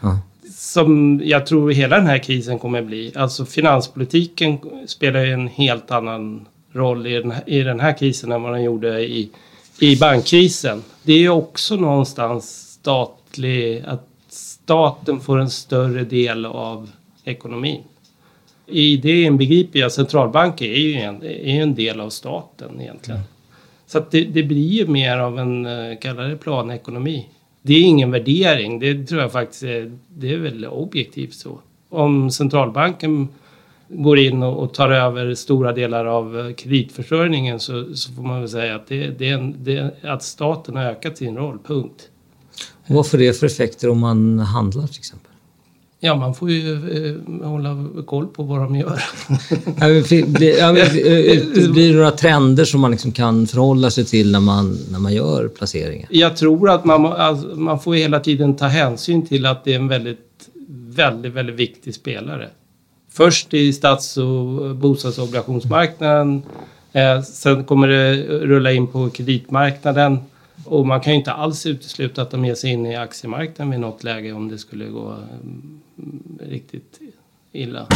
Ja. 0.00 0.18
Som 0.56 1.20
jag 1.24 1.46
tror 1.46 1.70
hela 1.70 1.96
den 1.96 2.06
här 2.06 2.18
krisen 2.18 2.58
kommer 2.58 2.78
att 2.78 2.86
bli. 2.86 3.12
Alltså 3.16 3.44
finanspolitiken 3.44 4.58
spelar 4.86 5.20
ju 5.20 5.32
en 5.32 5.48
helt 5.48 5.90
annan 5.90 6.46
roll 6.72 7.06
i 7.06 7.12
den, 7.12 7.30
här, 7.30 7.42
i 7.46 7.62
den 7.62 7.80
här 7.80 7.98
krisen 7.98 8.32
än 8.32 8.42
vad 8.42 8.52
den 8.52 8.62
gjorde 8.62 9.00
i, 9.00 9.30
i 9.80 9.96
bankkrisen. 9.96 10.82
Det 11.02 11.12
är 11.12 11.18
ju 11.18 11.30
också 11.30 11.76
någonstans 11.76 12.70
statlig, 12.80 13.82
att 13.86 14.08
staten 14.28 15.20
får 15.20 15.38
en 15.38 15.50
större 15.50 16.04
del 16.04 16.46
av 16.46 16.90
ekonomin. 17.24 17.82
I 18.66 18.96
det 18.96 19.22
inbegriper 19.22 19.78
jag 19.78 19.92
centralbanker 19.92 20.64
är 20.64 20.78
ju 20.78 20.94
en, 20.94 21.22
är 21.22 21.62
en 21.62 21.74
del 21.74 22.00
av 22.00 22.10
staten 22.10 22.80
egentligen. 22.80 23.20
Mm. 23.20 23.30
Så 23.86 23.98
att 23.98 24.10
det, 24.10 24.24
det, 24.24 24.42
blir 24.42 24.68
ju 24.68 24.86
mer 24.86 25.18
av 25.18 25.38
en, 25.38 25.66
eh, 25.66 25.98
kallar 25.98 26.28
det 26.28 26.36
planekonomi. 26.36 27.28
Det 27.66 27.74
är 27.74 27.82
ingen 27.82 28.10
värdering, 28.10 28.78
det 28.78 29.06
tror 29.06 29.20
jag 29.20 29.32
faktiskt 29.32 29.62
är, 29.62 29.98
det 30.08 30.32
är 30.32 30.38
väl 30.38 30.66
objektivt 30.66 31.34
så. 31.34 31.58
Om 31.88 32.30
centralbanken 32.30 33.28
går 33.88 34.18
in 34.18 34.42
och, 34.42 34.62
och 34.62 34.74
tar 34.74 34.90
över 34.90 35.34
stora 35.34 35.72
delar 35.72 36.04
av 36.04 36.40
eh, 36.40 36.54
kreditförsörjningen 36.54 37.60
så, 37.60 37.94
så 37.94 38.12
får 38.12 38.22
man 38.22 38.40
väl 38.40 38.48
säga 38.48 38.74
att, 38.74 38.86
det, 38.86 39.08
det, 39.08 39.28
är 39.28 39.34
en, 39.34 39.64
det, 39.64 40.04
att 40.04 40.22
staten 40.22 40.76
har 40.76 40.84
ökat 40.84 41.18
sin 41.18 41.36
roll, 41.36 41.58
punkt. 41.66 42.08
Vad 42.86 43.06
får 43.06 43.18
det 43.18 43.38
för 43.38 43.46
effekter 43.46 43.90
om 43.90 43.98
man 43.98 44.38
handlar 44.38 44.86
till 44.86 44.98
exempel? 44.98 45.32
Ja, 46.04 46.14
man 46.14 46.34
får 46.34 46.50
ju 46.50 46.72
eh, 46.74 47.48
hålla 47.48 47.86
koll 48.06 48.26
på 48.26 48.42
vad 48.42 48.60
de 48.60 48.76
gör. 48.76 49.02
blir, 50.26 50.62
eh, 50.62 50.72
blir 51.72 51.88
det 51.88 51.96
några 51.96 52.10
trender 52.10 52.64
som 52.64 52.80
man 52.80 52.90
liksom 52.90 53.12
kan 53.12 53.46
förhålla 53.46 53.90
sig 53.90 54.04
till 54.04 54.32
när 54.32 54.40
man, 54.40 54.78
när 54.90 54.98
man 54.98 55.14
gör 55.14 55.48
placeringar? 55.48 56.08
Jag 56.10 56.36
tror 56.36 56.70
att 56.70 56.84
man, 56.84 57.06
alltså, 57.06 57.46
man 57.46 57.80
får 57.80 57.94
hela 57.94 58.20
tiden 58.20 58.56
ta 58.56 58.66
hänsyn 58.66 59.26
till 59.26 59.46
att 59.46 59.64
det 59.64 59.72
är 59.72 59.76
en 59.76 59.88
väldigt, 59.88 60.48
väldigt, 60.88 61.32
väldigt 61.32 61.56
viktig 61.56 61.94
spelare. 61.94 62.48
Först 63.10 63.54
i 63.54 63.72
stats 63.72 64.16
och 64.16 64.76
bostadsobligationsmarknaden. 64.76 66.42
Eh, 66.92 67.22
sen 67.22 67.64
kommer 67.64 67.88
det 67.88 68.16
rulla 68.26 68.72
in 68.72 68.86
på 68.86 69.10
kreditmarknaden. 69.10 70.18
Och 70.64 70.86
man 70.86 71.00
kan 71.00 71.12
ju 71.12 71.18
inte 71.18 71.32
alls 71.32 71.66
utesluta 71.66 72.22
att 72.22 72.30
de 72.30 72.44
ger 72.44 72.54
sig 72.54 72.70
in 72.70 72.86
i 72.86 72.96
aktiemarknaden 72.96 73.70
vid 73.70 73.80
något 73.80 74.04
läge 74.04 74.32
om 74.32 74.48
det 74.48 74.58
skulle 74.58 74.84
gå 74.84 75.08
mm, 75.42 75.80
riktigt 76.40 77.00
illa. 77.52 77.86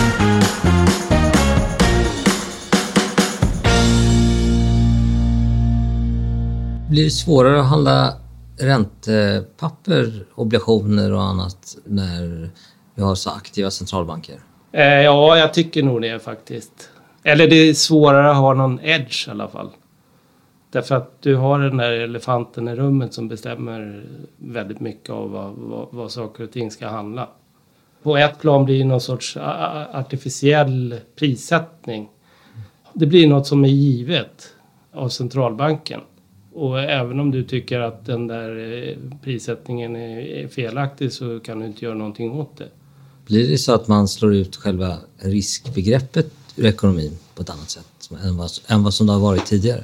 Blir 6.91 7.05
det 7.05 7.11
svårare 7.11 7.61
att 7.61 7.67
handla 7.67 8.13
räntepapper, 8.59 10.25
obligationer 10.35 11.13
och 11.13 11.23
annat 11.23 11.77
när 11.85 12.51
vi 12.95 13.03
har 13.03 13.15
så 13.15 13.31
aktiva 13.31 13.71
centralbanker? 13.71 14.41
Eh, 14.73 14.85
ja, 14.85 15.39
jag 15.39 15.55
tycker 15.55 15.83
nog 15.83 16.03
det 16.03 16.19
faktiskt. 16.19 16.91
Eller 17.23 17.49
det 17.49 17.57
är 17.57 17.75
svårare 17.75 18.31
att 18.31 18.37
ha 18.37 18.55
någon 18.55 18.81
edge 18.83 19.29
i 19.29 19.31
alla 19.31 19.49
fall. 19.49 19.71
Därför 20.71 20.95
att 20.95 21.23
du 21.23 21.37
har 21.37 21.59
den 21.59 21.77
där 21.77 21.93
elefanten 21.93 22.69
i 22.69 22.75
rummet 22.75 23.15
som 23.15 23.29
bestämmer 23.29 24.05
väldigt 24.37 24.81
mycket 24.81 25.11
av 25.11 25.31
vad, 25.31 25.55
vad, 25.55 25.89
vad 25.91 26.13
saker 26.13 26.45
och 26.45 26.53
ting 26.53 26.71
ska 26.71 26.89
handla. 26.89 27.29
På 28.09 28.17
ett 28.17 28.41
plan 28.41 28.65
blir 28.65 28.85
någon 28.85 29.01
sorts 29.01 29.37
artificiell 29.93 30.95
prissättning. 31.17 32.09
Det 32.95 33.07
blir 33.07 33.27
något 33.27 33.47
som 33.47 33.65
är 33.65 33.69
givet 33.69 34.49
av 34.93 35.09
centralbanken. 35.09 36.01
Och 36.53 36.81
även 36.81 37.21
om 37.21 37.31
du 37.31 37.45
tycker 37.45 37.81
att 37.81 38.07
den 38.07 38.27
där 38.27 38.83
eh, 38.89 39.19
prissättningen 39.25 39.97
är 39.97 40.49
felaktig 40.49 41.13
så 41.13 41.41
kan 41.41 41.61
du 41.61 41.67
inte 41.67 41.85
göra 41.85 41.95
någonting 41.95 42.33
åt 42.33 42.57
det. 42.57 42.69
Blir 43.27 43.51
det 43.51 43.59
så 43.59 43.75
att 43.75 43.89
man 43.89 44.09
slår 44.09 44.35
ut 44.35 44.57
själva 44.57 44.97
riskbegreppet 45.19 46.33
ur 46.57 46.67
ekonomin 46.67 47.19
på 47.35 47.43
ett 47.43 47.51
annat 47.51 47.71
sätt 47.71 48.11
än 48.25 48.37
vad, 48.37 48.51
än 48.69 48.83
vad 48.83 48.95
som 48.95 49.07
det 49.07 49.13
har 49.13 49.21
varit 49.21 49.47
tidigare? 49.47 49.83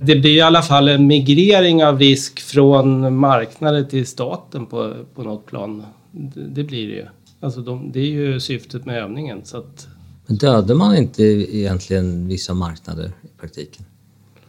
Det 0.00 0.16
blir 0.16 0.36
i 0.36 0.40
alla 0.40 0.62
fall 0.62 0.88
en 0.88 1.06
migrering 1.06 1.84
av 1.84 1.98
risk 1.98 2.40
från 2.40 3.16
marknaden 3.16 3.88
till 3.88 4.06
staten 4.06 4.66
på, 4.66 4.94
på 5.14 5.22
något 5.22 5.46
plan. 5.46 5.82
Det, 6.10 6.40
det 6.40 6.64
blir 6.64 6.86
det 6.88 6.94
ju. 6.94 7.06
Alltså 7.40 7.60
de, 7.60 7.92
det 7.92 8.00
är 8.00 8.10
ju 8.10 8.40
syftet 8.40 8.86
med 8.86 9.02
övningen. 9.02 9.44
Så 9.44 9.58
att... 9.58 9.88
Men 10.26 10.36
dödar 10.36 10.74
man 10.74 10.96
inte 10.96 11.22
egentligen 11.22 12.28
vissa 12.28 12.54
marknader 12.54 13.12
i 13.22 13.40
praktiken? 13.40 13.84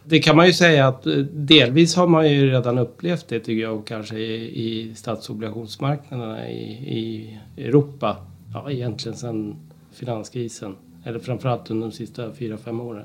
Det 0.04 0.18
kan 0.18 0.36
man 0.36 0.46
ju 0.46 0.52
säga 0.52 0.88
att 0.88 1.06
eh, 1.06 1.16
delvis 1.32 1.94
har 1.94 2.06
man 2.06 2.30
ju 2.30 2.50
redan 2.50 2.78
upplevt 2.78 3.28
det 3.28 3.40
tycker 3.40 3.62
jag 3.62 3.86
kanske 3.86 4.18
i, 4.18 4.62
i 4.64 4.94
statsobligationsmarknaderna 4.94 6.50
i, 6.50 6.62
i 6.98 7.38
Europa. 7.56 8.16
Ja, 8.54 8.70
egentligen 8.70 9.18
sedan 9.18 9.56
finanskrisen. 9.92 10.76
Eller 11.04 11.18
framförallt 11.18 11.70
under 11.70 11.86
de 11.86 11.92
sista 11.92 12.32
fyra 12.32 12.56
fem 12.56 12.80
åren. 12.80 13.04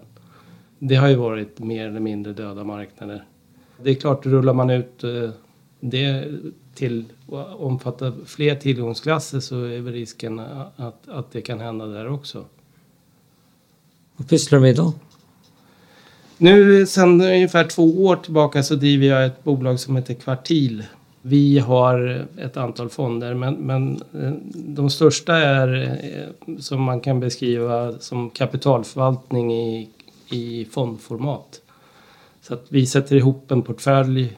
Det 0.80 0.96
har 0.96 1.08
ju 1.08 1.16
varit 1.16 1.60
mer 1.60 1.88
eller 1.88 2.00
mindre 2.00 2.34
döda 2.34 2.64
marknader. 2.64 3.24
Det 3.84 3.90
är 3.90 3.96
klart, 3.96 4.26
rullar 4.26 4.54
man 4.54 4.70
ut 4.70 5.04
eh, 5.04 5.30
det 5.80 6.28
till 6.76 7.06
att 7.32 7.56
omfatta 7.60 8.14
fler 8.26 8.56
tillgångsklasser 8.56 9.40
så 9.40 9.64
är 9.64 9.80
väl 9.80 9.94
risken 9.94 10.40
att, 10.40 11.10
att 11.10 11.32
det 11.32 11.42
kan 11.42 11.60
hända 11.60 11.86
där 11.86 12.08
också. 12.08 12.46
Vad 14.16 14.30
pysslar 14.30 14.60
du 14.60 14.62
med 14.62 14.72
idag? 14.72 14.94
Nu 16.38 16.86
sedan 16.86 17.22
ungefär 17.22 17.64
två 17.64 18.06
år 18.06 18.16
tillbaka 18.16 18.64
så 18.64 18.76
driver 18.76 19.08
jag 19.08 19.26
ett 19.26 19.44
bolag 19.44 19.80
som 19.80 19.96
heter 19.96 20.14
Kvartil. 20.14 20.84
Vi 21.22 21.60
har 21.60 22.28
ett 22.38 22.58
antal 22.58 22.90
fonder 22.90 23.34
men, 23.34 23.54
men 23.54 24.02
eh, 24.22 24.34
de 24.54 24.90
största 24.90 25.36
är 25.36 26.00
eh, 26.48 26.58
som 26.60 26.82
man 26.82 27.00
kan 27.00 27.20
beskriva 27.20 28.00
som 28.00 28.30
kapitalförvaltning 28.30 29.54
i 29.54 29.90
i 30.34 30.66
fondformat. 30.66 31.62
Så 32.42 32.54
att 32.54 32.66
vi 32.70 32.86
sätter 32.86 33.16
ihop 33.16 33.52
en 33.52 33.62
portfölj 33.62 34.38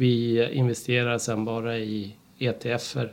vi 0.00 0.48
investerar 0.52 1.18
sen 1.18 1.44
bara 1.44 1.78
i 1.78 2.14
ETFer. 2.38 3.12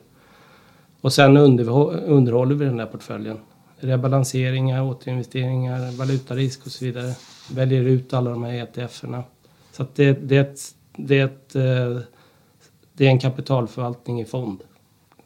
Och 1.02 1.14
sen 1.14 1.38
underhåller 1.38 2.56
vi 2.56 2.66
den 2.66 2.78
där 2.78 2.86
portföljen. 2.86 3.38
Rebalanseringar, 3.78 4.84
återinvesteringar, 4.84 5.98
valutarisk 5.98 6.66
och 6.66 6.72
så 6.72 6.86
vidare. 6.86 7.14
Väljer 7.52 7.84
ut 7.84 8.14
alla 8.14 8.30
de 8.30 8.44
här 8.44 8.64
ETFerna. 8.64 9.24
Så 9.72 9.84
att 9.84 9.96
det, 9.96 10.14
det, 10.14 10.60
det, 10.96 11.52
det, 11.52 11.62
eh, 11.62 11.98
det 12.94 13.06
är 13.06 13.10
en 13.10 13.20
kapitalförvaltning 13.20 14.22
i 14.22 14.26
fond. 14.26 14.60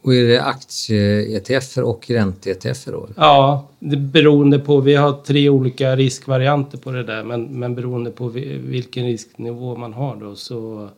Och 0.02 0.16
är 0.16 0.28
det 0.28 0.42
aktie-ETF 0.42 1.78
och 1.78 2.10
ränte-ETF 2.10 2.86
då? 2.86 3.10
Ja, 3.16 3.68
det 3.80 3.98
beroende 3.98 4.60
på. 4.60 4.82
Vi 4.82 4.96
har 4.96 5.14
tre 5.14 5.50
olika 5.50 5.96
riskvarianter 5.96 6.78
på 6.78 6.92
det 6.92 7.04
där, 7.04 7.24
men, 7.24 7.60
men 7.60 7.76
beroende 7.76 8.12
på 8.12 8.28
vilken 8.28 9.06
risknivå 9.06 9.76
man 9.76 9.94
har 9.94 10.16
då 10.16 10.36
så, 10.36 10.90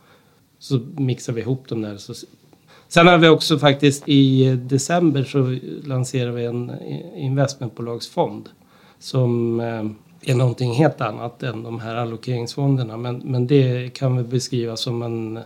så 0.61 0.79
mixar 0.97 1.33
vi 1.33 1.41
ihop 1.41 1.67
dem 1.67 1.81
där. 1.81 1.97
Så, 1.97 2.13
sen 2.87 3.07
har 3.07 3.17
vi 3.17 3.27
också 3.27 3.59
faktiskt 3.59 4.03
i 4.09 4.47
eh, 4.47 4.53
december 4.53 5.23
så 5.23 5.57
lanserar 5.87 6.31
vi 6.31 6.45
en 6.45 6.69
eh, 6.69 7.23
investmentbolagsfond 7.25 8.49
som 8.99 9.59
eh, 9.59 10.31
är 10.31 10.35
någonting 10.35 10.73
helt 10.73 11.01
annat 11.01 11.43
än 11.43 11.63
de 11.63 11.79
här 11.79 11.95
allokeringsfonderna. 11.95 12.97
Men, 12.97 13.17
men 13.17 13.47
det 13.47 13.93
kan 13.93 14.17
vi 14.17 14.23
beskriva 14.23 14.77
som 14.77 15.01
en 15.01 15.39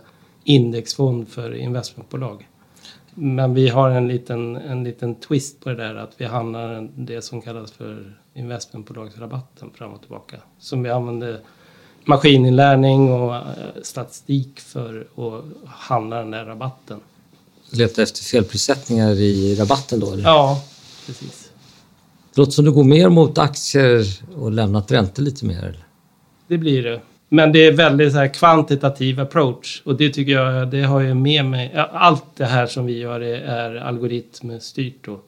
indexfond 0.44 1.28
för 1.28 1.54
investmentbolag. 1.54 2.48
Men 3.14 3.54
vi 3.54 3.68
har 3.68 3.90
en 3.90 4.08
liten, 4.08 4.56
en 4.56 4.84
liten 4.84 5.14
twist 5.14 5.60
på 5.60 5.68
det 5.68 5.76
där 5.76 5.94
att 5.94 6.14
vi 6.16 6.24
handlar 6.24 6.88
det 6.94 7.22
som 7.22 7.42
kallas 7.42 7.72
för 7.72 8.18
investmentbolagsrabatten 8.34 9.70
fram 9.70 9.92
och 9.92 10.00
tillbaka. 10.00 10.36
Som 10.58 10.82
vi 10.82 10.90
använder 10.90 11.40
maskininlärning 12.06 13.12
och 13.12 13.34
eh, 13.34 13.42
statistik 13.82 14.60
för 14.60 15.06
att 15.16 15.44
handla 15.68 16.16
den 16.16 16.30
där 16.30 16.44
rabatten. 16.44 17.00
Leta 17.70 18.02
efter 18.02 18.22
felprissättningar 18.24 19.10
i 19.10 19.56
rabatten 19.58 20.00
då? 20.00 20.12
Eller? 20.12 20.24
Ja, 20.24 20.62
precis. 21.06 21.50
Det 22.34 22.40
låter 22.40 22.52
som 22.52 22.64
du 22.64 22.72
går 22.72 22.84
mer 22.84 23.08
mot 23.08 23.38
aktier 23.38 24.04
och 24.36 24.52
lämnat 24.52 24.92
räntor 24.92 25.22
lite 25.22 25.46
mer? 25.46 25.58
Eller? 25.58 25.84
Det 26.48 26.58
blir 26.58 26.82
det. 26.82 27.00
Men 27.28 27.52
det 27.52 27.66
är 27.66 27.72
väldigt 27.72 28.12
så 28.12 28.18
här 28.18 28.34
kvantitativ 28.34 29.20
approach 29.20 29.82
och 29.84 29.96
det 29.96 30.10
tycker 30.10 30.32
jag, 30.32 30.68
det 30.70 30.82
har 30.82 31.00
jag 31.00 31.16
med 31.16 31.44
mig. 31.44 31.74
Allt 31.92 32.24
det 32.36 32.44
här 32.44 32.66
som 32.66 32.86
vi 32.86 32.98
gör 32.98 33.20
är, 33.20 33.40
är 33.40 33.76
algoritmstyrt 33.76 35.04
då. 35.04 35.20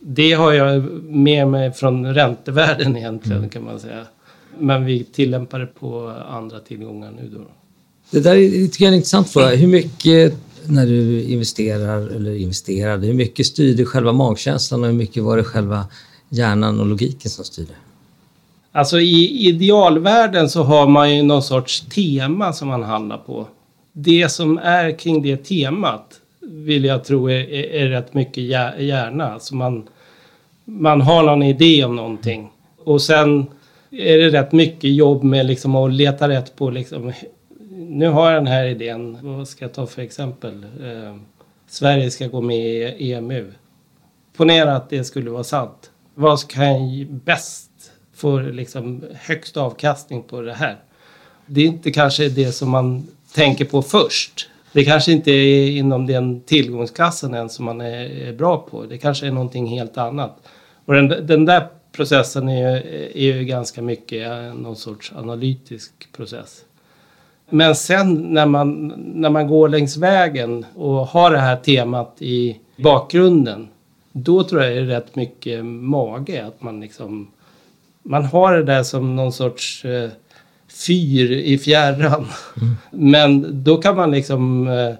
Det 0.00 0.32
har 0.32 0.52
jag 0.52 0.82
med 1.02 1.48
mig 1.48 1.72
från 1.72 2.14
räntevärlden 2.14 2.96
egentligen 2.96 3.38
mm. 3.38 3.50
kan 3.50 3.64
man 3.64 3.80
säga. 3.80 4.06
Men 4.58 4.84
vi 4.84 5.04
tillämpar 5.04 5.58
det 5.58 5.66
på 5.66 6.14
andra 6.28 6.60
tillgångar 6.60 7.10
nu 7.10 7.28
då. 7.28 7.40
Det 8.10 8.20
där 8.20 8.36
är 8.36 8.50
lite 8.50 8.78
grann 8.78 8.94
intressant 8.94 9.30
fråga. 9.30 9.54
Hur 9.54 9.66
mycket 9.66 10.34
när 10.68 10.86
du 10.86 11.22
investerar 11.22 12.16
eller 12.16 12.34
investerade, 12.34 13.06
hur 13.06 13.14
mycket 13.14 13.46
styrde 13.46 13.84
själva 13.84 14.12
magkänslan 14.12 14.80
och 14.80 14.86
hur 14.86 14.96
mycket 14.96 15.22
var 15.22 15.36
det 15.36 15.44
själva 15.44 15.86
hjärnan 16.28 16.80
och 16.80 16.86
logiken 16.86 17.30
som 17.30 17.44
styrde? 17.44 17.72
Alltså 18.72 19.00
i 19.00 19.48
idealvärlden 19.48 20.50
så 20.50 20.62
har 20.62 20.86
man 20.86 21.16
ju 21.16 21.22
någon 21.22 21.42
sorts 21.42 21.80
tema 21.80 22.52
som 22.52 22.68
man 22.68 22.82
handlar 22.82 23.18
på. 23.18 23.46
Det 23.92 24.28
som 24.28 24.58
är 24.58 24.98
kring 24.98 25.22
det 25.22 25.36
temat, 25.36 26.20
vill 26.40 26.84
jag 26.84 27.04
tro 27.04 27.30
är, 27.30 27.50
är, 27.50 27.64
är 27.64 27.88
rätt 27.88 28.14
mycket 28.14 28.44
hjärna. 28.78 29.32
Alltså 29.32 29.54
man, 29.54 29.88
man 30.64 31.00
har 31.00 31.22
någon 31.22 31.42
idé 31.42 31.84
om 31.84 31.96
någonting 31.96 32.50
och 32.84 33.02
sen 33.02 33.46
är 33.98 34.18
det 34.18 34.30
rätt 34.30 34.52
mycket 34.52 34.90
jobb 34.90 35.22
med 35.22 35.46
liksom 35.46 35.74
att 35.74 35.92
leta 35.92 36.28
rätt 36.28 36.56
på 36.56 36.70
liksom, 36.70 37.12
nu 37.70 38.08
har 38.08 38.30
jag 38.30 38.42
den 38.42 38.52
här 38.52 38.66
idén, 38.66 39.18
vad 39.22 39.48
ska 39.48 39.64
jag 39.64 39.72
ta 39.72 39.86
för 39.86 40.02
exempel? 40.02 40.64
Eh, 40.64 41.16
Sverige 41.68 42.10
ska 42.10 42.26
gå 42.26 42.40
med 42.40 42.60
i 42.98 43.12
EMU. 43.12 43.52
Ponera 44.36 44.76
att 44.76 44.90
det 44.90 45.04
skulle 45.04 45.30
vara 45.30 45.44
sant. 45.44 45.90
Vad 46.14 46.48
kan 46.48 46.98
jag 46.98 47.08
bäst 47.08 47.70
få 48.14 48.38
liksom 48.38 49.04
högst 49.14 49.56
avkastning 49.56 50.22
på 50.22 50.40
det 50.40 50.54
här? 50.54 50.76
Det 51.46 51.60
är 51.60 51.66
inte 51.66 51.90
kanske 51.90 52.28
det 52.28 52.52
som 52.52 52.70
man 52.70 53.06
tänker 53.34 53.64
på 53.64 53.82
först. 53.82 54.48
Det 54.72 54.84
kanske 54.84 55.12
inte 55.12 55.30
är 55.30 55.70
inom 55.70 56.06
den 56.06 56.40
tillgångsklassen 56.40 57.34
än 57.34 57.48
som 57.48 57.64
man 57.64 57.80
är, 57.80 58.28
är 58.28 58.32
bra 58.32 58.66
på. 58.70 58.82
Det 58.82 58.98
kanske 58.98 59.26
är 59.26 59.30
någonting 59.30 59.66
helt 59.66 59.98
annat. 59.98 60.38
Och 60.84 60.94
den, 60.94 61.26
den 61.26 61.44
där 61.44 61.68
processen 61.96 62.48
är, 62.48 62.86
är 63.16 63.34
ju 63.34 63.44
ganska 63.44 63.82
mycket 63.82 64.28
någon 64.54 64.76
sorts 64.76 65.12
analytisk 65.12 65.92
process. 66.12 66.64
Men 67.50 67.74
sen 67.74 68.14
när 68.14 68.46
man, 68.46 68.92
när 68.96 69.30
man 69.30 69.46
går 69.46 69.68
längs 69.68 69.96
vägen 69.96 70.66
och 70.74 71.06
har 71.06 71.30
det 71.30 71.38
här 71.38 71.56
temat 71.56 72.16
i 72.18 72.60
bakgrunden, 72.76 73.68
då 74.12 74.44
tror 74.44 74.62
jag 74.62 74.72
det 74.72 74.80
är 74.80 74.84
rätt 74.84 75.16
mycket 75.16 75.64
mage. 75.64 76.46
Att 76.46 76.62
man 76.62 76.80
liksom, 76.80 77.30
man 78.02 78.24
har 78.24 78.56
det 78.56 78.64
där 78.64 78.82
som 78.82 79.16
någon 79.16 79.32
sorts 79.32 79.84
eh, 79.84 80.10
fyr 80.86 81.32
i 81.32 81.58
fjärran. 81.58 82.26
Mm. 82.56 82.76
Men 82.90 83.64
då 83.64 83.76
kan 83.76 83.96
man 83.96 84.10
liksom, 84.10 84.68
eh, 84.68 84.94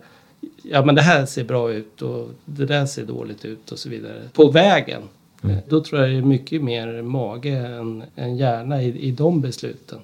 ja 0.62 0.84
men 0.84 0.94
det 0.94 1.02
här 1.02 1.26
ser 1.26 1.44
bra 1.44 1.72
ut 1.72 2.02
och 2.02 2.30
det 2.44 2.66
där 2.66 2.86
ser 2.86 3.04
dåligt 3.04 3.44
ut 3.44 3.72
och 3.72 3.78
så 3.78 3.88
vidare. 3.88 4.22
På 4.32 4.50
vägen. 4.50 5.02
Mm. 5.50 5.62
Då 5.68 5.84
tror 5.84 6.00
jag 6.00 6.10
det 6.10 6.16
är 6.16 6.22
mycket 6.22 6.62
mer 6.62 7.02
mage 7.02 7.56
än, 7.56 8.02
än 8.16 8.36
hjärna 8.36 8.82
i, 8.82 9.08
i 9.08 9.10
de 9.10 9.40
besluten. 9.40 9.98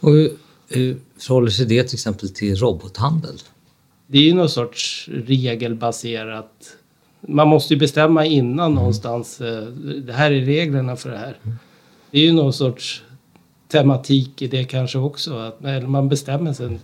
Och 0.00 0.12
hur 0.68 0.96
förhåller 1.18 1.50
sig 1.50 1.66
det 1.66 1.84
till 1.84 1.96
exempel 1.96 2.28
till 2.28 2.56
robothandel? 2.56 3.38
Det 4.06 4.18
är 4.18 4.22
ju 4.22 4.34
någon 4.34 4.48
sorts 4.48 5.08
regelbaserat. 5.12 6.76
Man 7.20 7.48
måste 7.48 7.74
ju 7.74 7.80
bestämma 7.80 8.24
innan 8.24 8.66
mm. 8.66 8.74
någonstans. 8.74 9.40
Eh, 9.40 9.64
det 10.06 10.12
här 10.12 10.30
är 10.30 10.40
reglerna 10.40 10.96
för 10.96 11.10
det 11.10 11.18
här. 11.18 11.36
Mm. 11.42 11.56
Det 12.10 12.18
är 12.18 12.22
ju 12.22 12.32
någon 12.32 12.52
sorts 12.52 13.02
tematik 13.68 14.42
i 14.42 14.46
det 14.46 14.64
kanske 14.64 14.98
också. 14.98 15.38
Att 15.38 15.88
man 15.88 16.08
bestämmer 16.08 16.52
sig. 16.52 16.78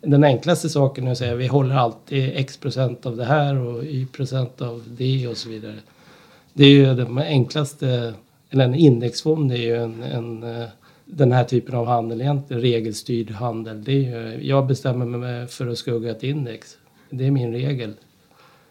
Den 0.00 0.24
enklaste 0.24 0.68
saken 0.68 1.06
är 1.06 1.12
att 1.12 1.18
säga 1.18 1.34
vi 1.34 1.46
håller 1.46 1.74
alltid 1.74 2.32
x 2.34 2.56
procent 2.56 3.06
av 3.06 3.16
det 3.16 3.24
här 3.24 3.56
och 3.56 3.84
y 3.84 4.06
procent 4.06 4.62
av 4.62 4.82
det 4.86 5.28
och 5.28 5.36
så 5.36 5.48
vidare. 5.48 5.76
Det 6.56 6.64
är 6.64 6.70
ju 6.70 6.94
den 6.94 7.18
enklaste, 7.18 8.14
eller 8.50 8.64
en 8.64 8.74
indexfond 8.74 9.52
är 9.52 9.56
ju 9.56 9.76
en, 9.76 10.02
en 10.02 10.42
eh, 10.42 10.66
den 11.04 11.32
här 11.32 11.44
typen 11.44 11.74
av 11.74 11.86
handel 11.86 12.20
egentligen, 12.20 12.62
regelstyrd 12.62 13.30
handel. 13.30 13.84
Det 13.84 13.92
är 13.92 13.96
ju, 13.96 14.46
jag 14.48 14.66
bestämmer 14.66 15.06
mig 15.06 15.46
för 15.46 15.66
att 15.66 15.78
skugga 15.78 16.10
ett 16.10 16.22
index. 16.22 16.76
Det 17.10 17.26
är 17.26 17.30
min 17.30 17.52
regel. 17.52 17.94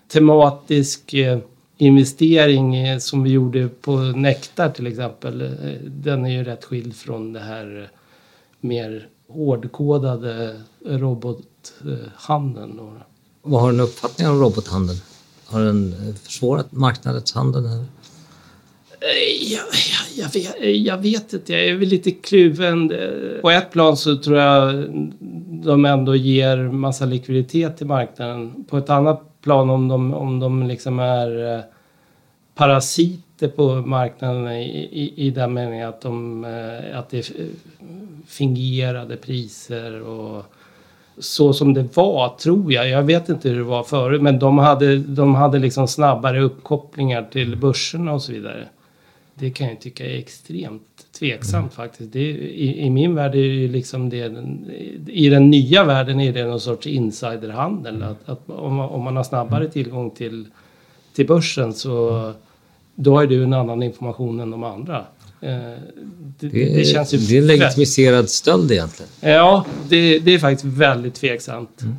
Tematisk 0.07 1.13
eh, 1.13 1.39
investering 1.77 2.75
eh, 2.75 2.97
som 2.97 3.23
vi 3.23 3.29
gjorde 3.29 3.67
på 3.67 3.97
Nektar 3.97 4.69
till 4.69 4.87
exempel, 4.87 5.57
den 5.83 6.25
är 6.25 6.29
ju 6.29 6.43
rätt 6.43 6.65
skild 6.65 6.95
från 6.95 7.33
det 7.33 7.39
här 7.39 7.91
mer 8.59 9.07
hårdkodade 9.27 10.61
robothandeln. 10.85 12.81
Vad 13.41 13.61
har 13.61 13.71
du 13.71 13.75
en 13.75 13.81
uppfattning 13.81 14.27
om 14.27 14.39
robothandeln? 14.39 14.99
Har 15.45 15.61
den 15.61 15.95
försvårat 16.23 16.71
marknadens 16.71 17.33
handel? 17.33 17.65
Eh, 19.05 19.51
jag, 19.53 19.63
jag, 20.15 20.33
vet, 20.33 20.61
eh, 20.61 20.69
jag 20.69 20.97
vet 20.97 21.33
inte, 21.33 21.53
jag 21.53 21.65
är 21.65 21.75
väl 21.75 21.89
lite 21.89 22.11
kluven. 22.11 22.91
Eh, 22.91 23.41
på 23.41 23.51
ett 23.51 23.71
plan 23.71 23.97
så 23.97 24.17
tror 24.17 24.37
jag 24.37 24.85
de 25.65 25.85
ändå 25.85 26.15
ger 26.15 26.57
massa 26.57 27.05
likviditet 27.05 27.77
till 27.77 27.87
marknaden. 27.87 28.65
På 28.69 28.77
ett 28.77 28.89
annat 28.89 29.41
plan 29.41 29.69
om 29.69 29.87
de, 29.87 30.13
om 30.13 30.39
de 30.39 30.67
liksom 30.67 30.99
är 30.99 31.63
parasiter 32.55 33.47
på 33.47 33.75
marknaden 33.75 34.51
i, 34.51 34.89
i, 34.91 35.27
i 35.27 35.29
den 35.29 35.53
meningen 35.53 35.89
att, 35.89 36.01
de, 36.01 36.43
att 36.93 37.09
det 37.09 37.17
är 37.17 37.25
fingerade 38.27 39.17
priser 39.17 40.01
och 40.01 40.45
så 41.17 41.53
som 41.53 41.73
det 41.73 41.95
var, 41.95 42.29
tror 42.29 42.73
jag. 42.73 42.89
Jag 42.89 43.03
vet 43.03 43.29
inte 43.29 43.49
hur 43.49 43.57
det 43.57 43.63
var 43.63 43.83
förut, 43.83 44.21
men 44.21 44.39
de 44.39 44.57
hade, 44.57 44.97
de 44.97 45.35
hade 45.35 45.59
liksom 45.59 45.87
snabbare 45.87 46.41
uppkopplingar 46.41 47.27
till 47.31 47.57
börserna 47.57 48.13
och 48.13 48.21
så 48.21 48.31
vidare. 48.31 48.67
Det 49.35 49.49
kan 49.49 49.67
jag 49.67 49.79
tycka 49.79 50.05
är 50.05 50.17
extremt 50.17 51.05
tveksamt 51.19 51.53
mm. 51.55 51.69
faktiskt. 51.69 52.13
Det, 52.13 52.19
i, 52.19 52.85
I 52.85 52.89
min 52.89 53.15
värld 53.15 53.35
är 53.35 53.61
det 53.61 53.67
liksom 53.67 54.09
det, 54.09 54.33
i 55.07 55.29
den 55.29 55.49
nya 55.49 55.83
världen 55.83 56.19
är 56.19 56.33
det 56.33 56.45
någon 56.45 56.59
sorts 56.59 56.87
insiderhandel. 56.87 58.03
Att, 58.03 58.29
att 58.29 58.49
om, 58.49 58.75
man, 58.75 58.89
om 58.89 59.03
man 59.03 59.15
har 59.15 59.23
snabbare 59.23 59.67
tillgång 59.67 60.11
till, 60.11 60.47
till 61.15 61.27
börsen 61.27 61.73
så 61.73 62.33
då 62.95 63.15
har 63.15 63.25
du 63.25 63.43
en 63.43 63.53
annan 63.53 63.83
information 63.83 64.39
än 64.39 64.51
de 64.51 64.63
andra. 64.63 65.05
Eh, 65.45 65.79
det, 66.39 66.47
det, 66.47 66.75
det, 66.75 66.85
känns 66.85 67.13
ju 67.13 67.17
det 67.17 67.37
är 67.37 67.41
en 67.41 67.47
legitimiserad 67.47 68.29
stöld 68.29 68.71
egentligen. 68.71 69.11
Ja, 69.19 69.65
det, 69.89 70.19
det 70.19 70.33
är 70.33 70.39
faktiskt 70.39 70.65
väldigt 70.65 71.15
tveksamt. 71.15 71.81
Mm. 71.81 71.95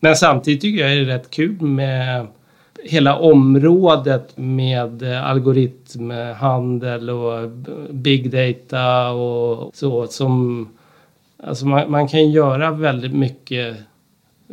Men 0.00 0.16
samtidigt 0.16 0.60
tycker 0.60 0.88
jag 0.88 0.90
det 0.90 1.12
är 1.12 1.18
rätt 1.18 1.30
kul 1.30 1.60
med 1.60 2.26
hela 2.84 3.16
området 3.16 4.36
med 4.36 5.02
algoritmhandel 5.02 7.10
och 7.10 7.50
big 7.90 8.30
data 8.30 9.10
och 9.10 9.70
så 9.74 10.06
som 10.06 10.68
Alltså 11.42 11.66
man, 11.66 11.90
man, 11.90 12.08
kan 12.08 12.30
göra 12.30 12.70
väldigt 12.70 13.12
mycket 13.12 13.76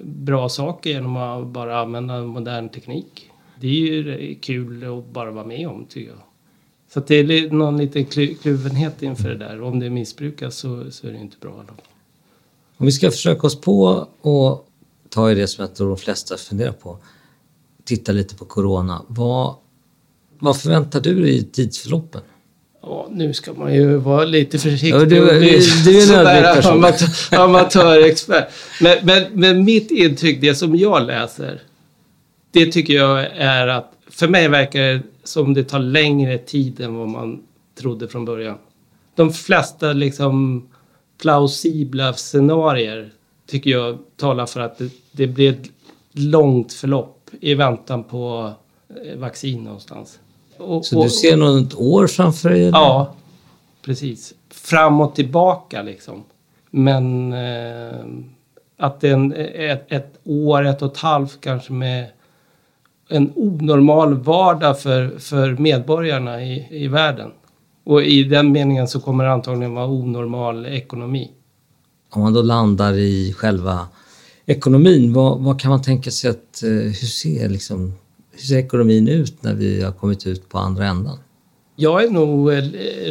bra 0.04 0.50
saker 0.50 0.90
genom 0.90 1.18
att 1.18 1.48
bara 1.48 1.80
använda 1.80 2.22
modern 2.22 2.70
teknik. 2.70 3.32
Det 3.60 3.68
är 3.68 3.72
ju 3.72 4.36
kul 4.42 4.98
att 4.98 5.14
bara 5.14 5.32
vara 5.32 5.46
med 5.46 5.68
om 5.68 5.86
tycker 5.90 6.12
jag. 6.12 6.20
Så 6.96 7.02
det 7.08 7.16
är 7.16 7.50
någon 7.50 7.78
liten 7.78 8.06
kluvenhet 8.42 9.04
inför 9.04 9.30
det 9.30 9.38
där. 9.38 9.62
Om 9.62 9.80
det 9.80 9.90
missbrukas 9.90 10.56
så, 10.56 10.92
så 10.92 11.08
är 11.08 11.12
det 11.12 11.18
inte 11.18 11.38
bra. 11.42 11.66
Om 12.78 12.86
vi 12.86 12.92
ska 12.92 13.12
försöka 13.12 13.48
oss 13.48 13.62
på 13.62 14.08
och 14.22 14.68
ta 15.10 15.32
i 15.32 15.36
det 15.36 15.48
som 15.48 15.62
jag 15.62 15.76
tror 15.76 15.88
de 15.88 15.98
flesta 15.98 16.38
funderar 16.38 16.72
på 16.72 16.98
titta 17.84 18.12
lite 18.12 18.36
på 18.36 18.46
corona. 18.46 19.02
Vad, 19.08 19.56
vad 20.40 20.62
förväntar 20.62 21.02
du 21.02 21.22
dig 21.22 21.38
i 21.38 21.44
tidsförloppen? 21.44 22.22
Ja, 22.82 23.08
nu 23.12 23.34
ska 23.34 23.54
man 23.54 23.74
ju 23.74 23.96
vara 23.96 24.26
lite 24.26 24.60
försiktig. 24.60 24.90
Ja, 24.90 25.00
du, 25.00 25.06
du, 25.06 25.60
du 25.86 26.14
är 26.14 26.56
person. 26.56 26.72
Amatör, 26.72 27.08
amatörexpert. 27.40 28.48
Men, 28.82 28.98
men, 29.04 29.24
men 29.34 29.64
mitt 29.64 29.92
intryck, 29.92 30.42
det 30.42 30.56
som 30.56 30.76
jag 30.76 31.08
läser, 31.08 31.62
det 32.52 32.72
tycker 32.72 32.94
jag 32.94 33.26
är 33.38 33.68
att 33.68 33.95
för 34.08 34.28
mig 34.28 34.48
verkar 34.48 34.82
det 34.82 35.02
som 35.24 35.54
det 35.54 35.64
tar 35.64 35.80
längre 35.80 36.38
tid 36.38 36.82
än 36.82 36.96
vad 36.96 37.08
man 37.08 37.44
trodde 37.76 38.08
från 38.08 38.26
början. 38.26 38.58
De 39.16 39.34
flesta 39.34 39.94
liksom 39.94 40.68
plausibla 41.18 42.14
scenarier 42.14 43.12
tycker 43.48 43.70
jag 43.70 43.98
talar 44.18 44.46
för 44.46 44.60
att 44.60 44.78
det, 44.78 44.92
det 45.12 45.28
blir 45.28 45.50
ett 45.50 45.70
långt 46.12 46.74
förlopp 46.74 47.30
i 47.40 47.54
väntan 47.54 48.04
på 48.04 48.52
eh, 48.90 49.18
vaccin 49.18 49.64
någonstans. 49.64 50.20
Och, 50.58 50.86
så 50.86 51.04
du 51.04 51.10
ser 51.10 51.38
något 51.38 51.76
år 51.76 52.08
framför 52.08 52.50
dig? 52.50 52.62
Ja, 52.62 53.16
precis. 53.82 54.34
Fram 54.50 55.02
och 55.02 55.16
tillbaka 55.16 55.82
liksom. 55.82 56.24
Men 56.70 57.34
eh, 57.34 58.06
att 58.78 59.02
det 59.02 59.10
är 59.10 59.70
ett, 59.70 59.92
ett, 59.92 60.20
år, 60.24 60.66
ett 60.66 60.82
och 60.82 60.92
ett 60.92 60.98
halvt 60.98 61.42
kanske 61.42 61.74
med 61.74 62.06
en 63.10 63.32
onormal 63.36 64.14
vardag 64.14 64.80
för, 64.80 65.20
för 65.20 65.56
medborgarna 65.58 66.44
i, 66.44 66.68
i 66.72 66.88
världen. 66.88 67.32
Och 67.84 68.04
i 68.04 68.24
den 68.24 68.52
meningen 68.52 68.88
så 68.88 69.00
kommer 69.00 69.24
det 69.24 69.32
antagligen 69.32 69.74
vara 69.74 69.88
onormal 69.88 70.66
ekonomi. 70.66 71.32
Om 72.10 72.22
man 72.22 72.34
då 72.34 72.42
landar 72.42 72.94
i 72.94 73.34
själva 73.34 73.88
ekonomin, 74.46 75.14
vad, 75.14 75.40
vad, 75.40 75.60
kan 75.60 75.70
man 75.72 75.82
tänka 75.82 76.12
sig 76.12 76.30
att, 76.30 76.64
eh, 76.64 76.70
hur 76.70 76.94
ser, 76.94 77.50
liksom, 77.50 77.94
hur 78.32 78.40
ser 78.40 78.58
ekonomin 78.58 79.08
ut 79.08 79.44
när 79.44 79.54
vi 79.54 79.84
har 79.84 79.92
kommit 79.92 80.28
ut 80.28 80.50
på 80.50 80.58
andra 80.58 80.86
ändan? 80.86 81.18
Jag 81.76 82.04
är 82.04 82.10
nog 82.10 82.54
eh, 82.54 82.62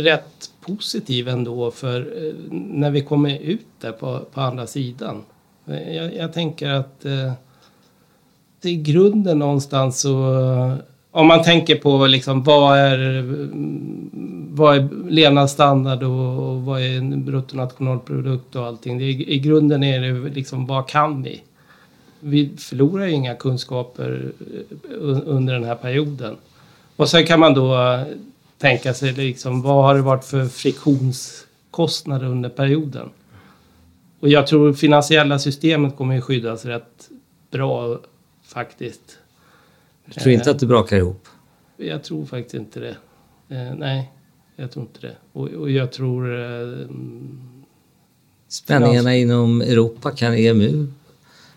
rätt 0.03 0.51
positiv 0.67 1.29
ändå 1.29 1.71
för 1.71 2.01
eh, 2.01 2.33
när 2.51 2.91
vi 2.91 3.01
kommer 3.01 3.39
ut 3.39 3.67
där 3.81 3.93
på, 3.93 4.21
på 4.35 4.41
andra 4.41 4.67
sidan. 4.67 5.23
Jag, 5.65 6.15
jag 6.15 6.33
tänker 6.33 6.71
att 6.71 7.05
eh, 7.05 7.33
i 8.67 8.77
grunden 8.77 9.39
någonstans 9.39 10.01
så 10.01 10.41
eh, 10.41 10.75
om 11.11 11.27
man 11.27 11.43
tänker 11.43 11.77
på 11.77 12.07
liksom 12.07 12.43
vad 12.43 12.79
är, 12.79 13.25
vad 14.55 14.77
är 14.77 14.89
levnadsstandard 15.11 16.03
och 16.03 16.63
vad 16.63 16.81
är 16.81 17.17
bruttonationalprodukt 17.17 18.57
och 18.57 18.67
allting. 18.67 18.99
Det, 18.99 19.05
I 19.05 19.39
grunden 19.39 19.83
är 19.83 20.01
det 20.01 20.31
liksom 20.35 20.67
vad 20.67 20.89
kan 20.89 21.23
vi? 21.23 21.43
vi 22.25 22.51
förlorar 22.59 23.07
ju 23.07 23.13
inga 23.13 23.35
kunskaper 23.35 24.33
eh, 24.81 25.19
under 25.25 25.55
den 25.55 25.65
här 25.65 25.75
perioden. 25.75 26.37
Och 26.97 27.09
sen 27.09 27.27
kan 27.27 27.41
man 27.41 27.55
då 27.55 27.75
eh, 27.75 28.03
tänka 28.59 28.95
sig 28.95 29.13
liksom, 29.13 29.63
vad 29.63 29.85
har 29.85 29.95
det 29.95 30.03
varit 30.03 30.25
för 30.25 30.47
friktionskostnader 30.47 32.27
under 32.27 32.49
perioden? 32.49 33.11
Och 34.21 34.29
jag 34.29 34.47
tror 34.47 34.73
finansiella 34.73 35.39
systemet 35.39 35.97
kommer 35.97 36.19
att 36.19 36.25
skyddas 36.25 36.65
rätt 36.65 37.09
bra 37.51 37.99
faktiskt. 38.55 39.19
Du 40.05 40.13
tror 40.13 40.35
inte 40.35 40.51
att 40.51 40.59
det 40.59 40.67
brakar 40.67 40.97
ihop? 40.97 41.29
Jag 41.77 42.05
tror 42.05 42.27
faktiskt 42.27 42.55
inte 42.55 42.81
det. 42.81 42.97
Eh, 43.49 43.75
nej, 43.75 44.13
jag 44.57 44.71
tror 44.71 44.85
inte 44.85 45.01
det. 45.01 45.17
Och, 45.33 45.49
och 45.49 45.71
jag 45.71 45.93
tror... 45.93 46.41
Eh, 46.41 46.89
Spänningarna 48.49 49.11
finans... 49.11 49.17
inom 49.17 49.61
Europa, 49.61 50.11
kan 50.11 50.35
EMU 50.35 50.87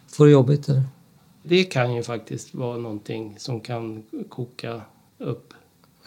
få 0.08 0.26
det 0.26 0.32
jobbigt? 0.32 0.70
Eller? 0.70 0.84
Det 1.44 1.64
kan 1.64 1.96
ju 1.96 2.04
faktiskt 2.04 2.54
vara 2.54 2.78
någonting 2.78 3.36
som 3.38 3.62
kan 3.62 4.04
koka 4.30 4.82
upp. 5.18 5.54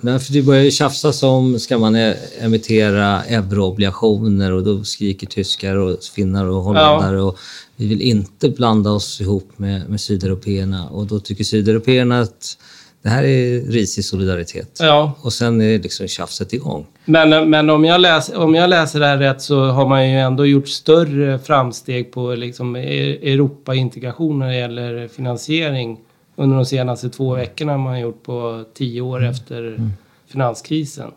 Nej, 0.00 0.18
för 0.18 0.32
det 0.32 0.42
börjar 0.42 0.62
ju 0.62 0.70
tjafsas 0.70 1.22
om, 1.22 1.58
ska 1.58 1.78
man 1.78 1.96
e- 1.96 2.16
emittera 2.40 3.24
euroobligationer 3.24 4.52
och 4.52 4.64
då 4.64 4.84
skriker 4.84 5.26
tyskar 5.26 5.76
och 5.76 5.96
finnar 6.14 6.46
och 6.46 6.62
holländare 6.62 7.16
ja. 7.16 7.22
och 7.22 7.38
vi 7.76 7.86
vill 7.86 8.02
inte 8.02 8.48
blanda 8.48 8.90
oss 8.90 9.20
ihop 9.20 9.50
med, 9.56 9.90
med 9.90 10.00
sydeuropeerna 10.00 10.88
och 10.88 11.06
då 11.06 11.20
tycker 11.20 11.44
sydeuropeerna 11.44 12.20
att 12.20 12.56
det 13.02 13.08
här 13.08 13.24
är 13.24 13.60
risig 13.60 14.04
solidaritet. 14.04 14.78
Ja. 14.80 15.12
Och 15.20 15.32
sen 15.32 15.60
är 15.60 15.78
liksom 15.78 16.08
tjafset 16.08 16.52
igång. 16.52 16.86
Men, 17.04 17.50
men 17.50 17.70
om, 17.70 17.84
jag 17.84 18.00
läser, 18.00 18.36
om 18.36 18.54
jag 18.54 18.70
läser 18.70 19.00
det 19.00 19.06
här 19.06 19.18
rätt 19.18 19.42
så 19.42 19.64
har 19.64 19.88
man 19.88 20.10
ju 20.10 20.18
ändå 20.18 20.46
gjort 20.46 20.68
större 20.68 21.38
framsteg 21.38 22.12
på 22.12 22.34
liksom 22.34 22.76
e- 22.76 23.32
Europa-integration 23.32 24.38
när 24.38 24.48
det 24.48 24.56
gäller 24.56 25.08
finansiering 25.08 25.98
under 26.40 26.56
de 26.56 26.66
senaste 26.66 27.10
två 27.10 27.34
veckorna 27.34 27.72
än 27.72 27.80
man 27.80 27.92
har 27.92 28.00
gjort 28.00 28.22
på 28.22 28.64
tio 28.74 29.00
år 29.00 29.18
mm. 29.18 29.30
efter 29.30 29.66
mm. 29.66 29.90
finanskrisen. 30.26 31.10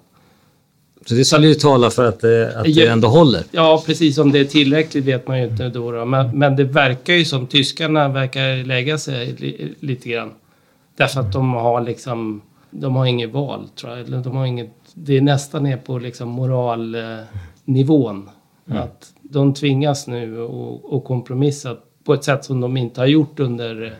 Så 1.05 1.13
det 1.13 1.25
skulle 1.25 1.47
ju 1.47 1.53
tala 1.53 1.89
för 1.89 2.05
att 2.05 2.19
det, 2.19 2.57
att 2.57 2.63
det 2.63 2.87
ändå 2.87 3.07
håller? 3.07 3.43
Ja, 3.51 3.83
precis. 3.85 4.17
Om 4.17 4.31
det 4.31 4.39
är 4.39 4.45
tillräckligt 4.45 5.05
vet 5.05 5.27
man 5.27 5.39
ju 5.39 5.47
inte 5.47 5.69
då. 5.69 5.91
då. 5.91 6.05
Men, 6.05 6.39
men 6.39 6.55
det 6.55 6.63
verkar 6.63 7.13
ju 7.13 7.25
som 7.25 7.47
tyskarna 7.47 8.09
verkar 8.09 8.65
lägga 8.65 8.97
sig 8.97 9.35
li, 9.37 9.75
lite 9.79 10.09
grann. 10.09 10.31
Därför 10.97 11.19
att 11.19 11.33
de 11.33 11.53
har 11.53 11.81
liksom, 11.81 12.41
de 12.71 12.95
har 12.95 13.05
inget 13.05 13.31
val 13.31 13.67
tror 13.75 13.91
jag. 13.91 14.07
Eller 14.07 14.17
de 14.17 14.35
har 14.35 14.45
inget, 14.45 14.73
det 14.93 15.17
är 15.17 15.21
nästan 15.21 15.63
ner 15.63 15.77
på 15.77 15.99
liksom 15.99 16.29
moralnivån. 16.29 18.29
Mm. 18.69 18.81
Att 18.81 19.13
de 19.21 19.53
tvingas 19.53 20.07
nu 20.07 20.47
att 20.91 21.03
kompromissa 21.03 21.77
på 22.03 22.13
ett 22.13 22.23
sätt 22.23 22.45
som 22.45 22.61
de 22.61 22.77
inte 22.77 23.01
har 23.01 23.07
gjort 23.07 23.39
under, 23.39 23.97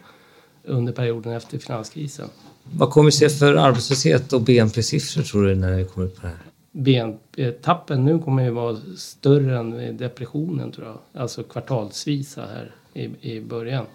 under 0.65 0.93
perioden 0.93 1.33
efter 1.33 1.57
finanskrisen. 1.57 2.29
Vad 2.63 2.89
kommer 2.89 3.05
vi 3.05 3.11
se 3.11 3.29
för 3.29 3.55
arbetslöshet 3.55 4.33
och 4.33 4.41
BNP-siffror 4.41 5.23
tror 5.23 5.45
du 5.45 5.55
när 5.55 5.77
det 5.77 5.83
kommer 5.83 6.07
ut 6.07 6.15
på 6.15 6.21
det 6.21 6.27
här? 6.27 6.37
BNP-tappen 6.71 8.05
nu 8.05 8.19
kommer 8.19 8.43
ju 8.43 8.49
vara 8.49 8.77
större 8.97 9.57
än 9.59 9.97
depressionen 9.97 10.71
tror 10.71 10.87
jag. 10.87 11.21
Alltså 11.21 11.43
kvartalsvisa 11.43 12.41
här 12.41 12.75
i, 12.93 13.35
i 13.35 13.41
början 13.41 13.85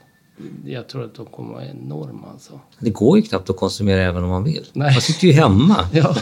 jag 0.64 0.88
tror 0.88 1.04
att 1.04 1.14
de 1.14 1.26
kommer 1.26 1.54
vara 1.54 1.64
enorma 1.64 2.26
alltså. 2.32 2.60
Det 2.78 2.90
går 2.90 3.18
ju 3.18 3.22
knappt 3.22 3.50
att 3.50 3.56
konsumera 3.56 4.02
även 4.02 4.22
om 4.22 4.30
man 4.30 4.44
vill. 4.44 4.66
Nej. 4.72 4.92
Man 4.92 5.00
sitter 5.00 5.26
ju 5.26 5.32
hemma. 5.32 5.88
ja, 5.92 6.16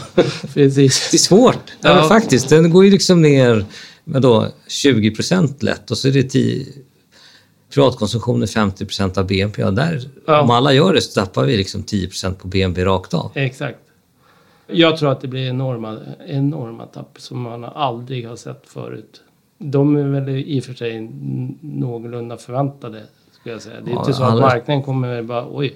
precis. 0.53 1.09
Det 1.11 1.15
är 1.15 1.19
svårt. 1.19 1.71
Ja, 1.81 1.97
ja. 1.97 2.07
faktiskt. 2.07 2.49
Den 2.49 2.69
går 2.69 2.85
ju 2.85 2.91
liksom 2.91 3.21
ner 3.21 3.65
med 4.03 4.21
då 4.21 4.47
20 4.67 5.11
procent 5.11 5.63
lätt 5.63 5.91
och 5.91 5.97
så 5.97 6.07
är 6.07 6.11
det 6.11 6.23
10... 6.23 6.65
Privatkonsumtion 7.77 8.43
är 8.43 8.47
50 8.47 8.85
procent 8.85 9.17
av 9.17 9.27
BNP. 9.27 9.61
Ja, 9.61 9.71
där, 9.71 10.09
ja. 10.25 10.41
Om 10.41 10.49
alla 10.49 10.73
gör 10.73 10.93
det 10.93 11.01
så 11.01 11.19
tappar 11.19 11.45
vi 11.45 11.57
liksom 11.57 11.83
10 11.83 12.07
procent 12.07 12.39
på 12.39 12.47
BNP 12.47 12.85
rakt 12.85 13.13
av. 13.13 13.31
Exakt. 13.35 13.79
Jag 14.67 14.97
tror 14.97 15.11
att 15.11 15.21
det 15.21 15.27
blir 15.27 15.49
enorma, 15.49 15.99
enorma 16.27 16.85
tapp 16.85 17.17
som 17.17 17.41
man 17.41 17.63
aldrig 17.63 18.27
har 18.27 18.35
sett 18.35 18.63
förut. 18.65 19.21
De 19.57 19.95
är 19.95 20.03
väl 20.03 20.29
i 20.29 20.59
och 20.59 20.63
för 20.63 20.73
sig 20.73 21.09
någorlunda 21.61 22.37
förväntade 22.37 23.03
skulle 23.39 23.55
jag 23.55 23.61
säga. 23.61 23.81
Det 23.81 23.91
är 23.91 23.93
ja, 23.93 23.99
inte 23.99 24.13
så 24.13 24.23
att 24.23 24.39
marknaden 24.39 24.83
kommer 24.83 25.21
bara 25.21 25.47
oj. 25.51 25.75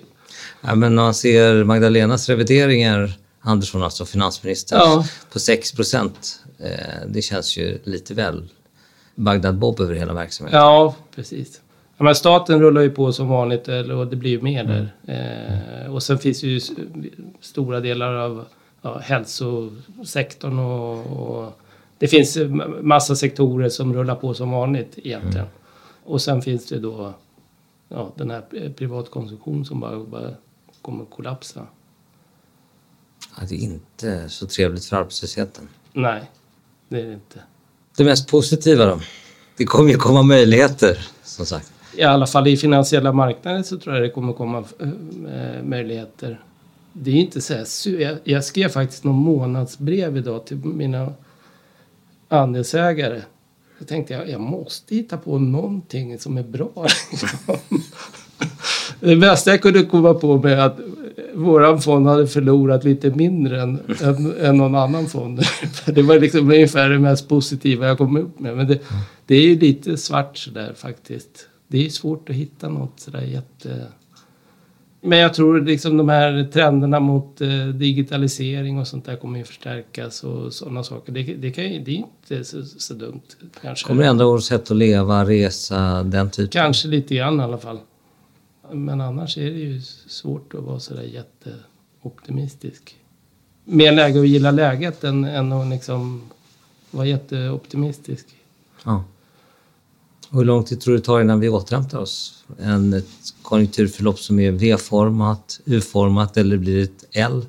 Ja, 0.62 0.76
men 0.76 0.96
när 0.96 1.04
man 1.04 1.14
ser 1.14 1.64
Magdalenas 1.64 2.30
revideringar, 2.30 3.14
Andersson 3.42 3.84
alltså 3.84 4.06
finansminister, 4.06 4.76
ja. 4.76 5.06
på 5.34 5.40
6 5.40 5.72
procent. 5.72 6.40
Eh, 6.60 7.08
det 7.08 7.22
känns 7.22 7.58
ju 7.58 7.80
lite 7.84 8.14
väl 8.14 8.50
Bagdad-Bob 9.16 9.82
över 9.82 9.96
hela 9.96 10.14
verksamheten. 10.14 10.60
Ja, 10.60 10.96
precis. 11.16 11.62
Men 12.02 12.16
staten 12.16 12.60
rullar 12.60 12.82
ju 12.82 12.90
på 12.90 13.14
som 13.14 13.28
vanligt 13.28 13.68
och 13.68 14.08
det 14.08 14.16
blir 14.16 14.32
ju 14.32 14.42
mer 14.42 14.64
där. 14.64 14.94
Eh, 15.86 15.94
och 15.94 16.04
sen 16.04 16.20
finns 16.20 16.44
ju 16.44 16.60
stora 17.40 17.80
delar 17.80 18.14
av 18.14 18.46
ja, 18.82 18.98
hälsosektorn 18.98 20.60
och, 20.60 21.06
och, 21.06 21.60
det 21.98 22.08
finns 22.08 22.38
massa 22.82 23.16
sektorer 23.16 23.70
som 23.70 23.94
rullar 23.94 24.16
på 24.16 24.34
som 24.34 24.52
vanligt 24.52 24.94
egentligen. 24.96 25.46
Mm. 25.46 25.58
Och 26.04 26.22
sen 26.22 26.42
finns 26.42 26.66
det 26.66 26.80
då 26.80 27.14
ja, 27.90 28.12
den 28.16 28.32
här 28.32 28.74
privatkonsumtion 28.78 29.66
som 29.66 29.80
bara, 29.80 30.00
bara 30.00 30.30
kommer 30.82 31.06
kollapsa. 31.06 31.68
Ja, 33.38 33.44
det 33.50 33.56
är 33.56 33.60
inte 33.60 34.30
så 34.30 34.48
trevligt 34.48 34.86
för 34.86 34.98
arbetslösheten. 34.98 35.70
Nej, 35.94 36.22
det 36.90 37.02
är 37.02 37.06
det 37.06 37.14
inte. 37.14 37.40
Det 37.98 38.04
mest 38.04 38.28
positiva 38.28 38.86
då? 38.86 39.00
Det 39.58 39.66
kommer 39.66 39.92
ju 39.92 39.98
komma 39.98 40.24
möjligheter, 40.24 41.08
som 41.24 41.46
sagt. 41.46 41.74
I 41.94 42.04
alla 42.04 42.28
fall 42.28 42.48
i 42.48 42.58
finansiella 42.58 43.14
marknader 43.14 43.64
så 43.64 43.78
tror 43.78 43.96
jag 43.96 44.04
det 44.04 44.10
kommer 44.10 44.34
komma 44.34 44.64
eh, 44.80 45.64
möjligheter. 45.64 46.40
Det 46.94 47.12
är 47.12 47.16
inte 47.16 47.42
så 47.42 47.54
här, 47.54 48.20
jag 48.24 48.44
skrev 48.44 48.70
faktiskt 48.70 49.04
någon 49.04 49.16
månadsbrev 49.16 50.18
idag 50.18 50.46
till 50.46 50.58
mina 50.58 51.14
andelsägare 52.28 53.22
Jag 53.80 53.88
tänkte 53.88 54.14
jag, 54.14 54.30
jag 54.30 54.42
måste 54.42 54.96
hitta 54.96 55.18
på 55.18 55.40
någonting 55.40 56.20
som 56.20 56.38
är 56.38 56.44
bra. 56.44 56.72
Liksom. 57.12 57.30
det 59.00 59.16
bästa 59.16 59.52
jag 59.52 59.62
kunde 59.62 59.84
komma 59.84 60.14
på 60.14 60.38
med 60.38 60.66
att 60.66 60.80
våran 61.34 61.82
fond 61.82 62.08
hade 62.08 62.28
förlorat 62.28 62.84
lite 62.84 63.10
mindre 63.10 63.62
än, 63.62 63.80
än, 64.02 64.36
än 64.42 64.58
någon 64.58 64.76
annan 64.76 65.06
fond. 65.06 65.42
det 65.86 66.02
var 66.02 66.20
liksom 66.20 66.52
ungefär 66.52 66.90
det 66.90 67.00
mest 67.00 67.30
positiva 67.30 67.88
jag 67.88 67.98
kom 67.98 68.18
upp 68.18 68.40
med. 68.40 68.58
Men 68.58 68.68
det, 68.68 68.80
det 69.26 69.36
är 69.36 69.42
ju 69.42 69.60
lite 69.60 69.98
svart 69.98 70.38
sådär 70.38 70.74
faktiskt. 70.76 71.48
Det 71.72 71.86
är 71.86 71.90
svårt 71.90 72.30
att 72.30 72.36
hitta 72.36 72.70
något 72.70 73.00
sådär 73.00 73.22
jätte 73.22 73.88
men 75.04 75.20
jag 75.20 75.34
tror 75.34 75.62
liksom 75.62 75.98
de 75.98 76.10
här 76.10 76.50
trenderna 76.54 77.00
mot 77.00 77.42
eh, 77.42 77.68
digitalisering 77.68 78.80
och 78.80 78.88
sånt 78.88 79.06
där 79.06 79.16
kommer 79.16 79.40
ju 79.40 79.46
förstärkas 79.46 80.24
och 80.24 80.54
sådana 80.54 80.84
saker. 80.84 81.12
Det, 81.12 81.24
det, 81.24 81.52
kan, 81.52 81.64
det 81.64 81.92
är 81.92 81.96
inte 81.96 82.44
så, 82.44 82.66
så, 82.66 82.94
dumt. 82.94 83.22
Kanske. 83.62 83.88
Kommer 83.88 84.04
ändra 84.04 84.26
vårt 84.26 84.44
sätt 84.44 84.72
att 84.72 84.78
leva, 84.78 85.26
resa, 85.26 86.04
den 86.04 86.30
typen? 86.30 86.50
Kanske 86.50 86.88
lite 86.88 87.16
grann 87.16 87.40
i 87.40 87.44
alla 87.44 87.58
fall. 87.58 87.80
Men 88.72 89.02
annars 89.02 89.38
är 89.38 89.52
det 89.52 89.60
ju 89.60 89.82
svårt 90.08 90.54
att 90.54 90.64
vara 90.64 90.80
sådär 90.80 91.04
jätteoptimistisk. 91.04 92.98
Mer 93.66 93.92
läge 93.92 94.20
att 94.20 94.28
gilla 94.28 94.52
läget 94.52 95.04
än, 95.04 95.24
än 95.24 95.52
att 95.52 95.70
liksom 95.70 96.22
vara 96.92 97.06
jätteoptimistisk. 97.06 98.28
Ja. 98.86 99.04
Hur 100.34 100.46
lång 100.46 100.64
tid 100.64 100.82
tror 100.82 100.94
du 100.94 100.98
det 100.98 101.06
tar 101.06 101.22
innan 101.22 101.40
vi 101.40 101.50
återhämtar 101.50 102.00
oss? 102.00 102.44
En, 102.60 102.94
ett 102.94 103.06
konjunkturförlopp 103.42 104.20
som 104.20 104.40
är 104.40 104.52
V-format, 104.52 105.60
U-format 105.66 106.38
eller 106.38 106.58
blir 106.58 106.76
det 106.76 106.84
ett 106.84 107.06
L? 107.12 107.46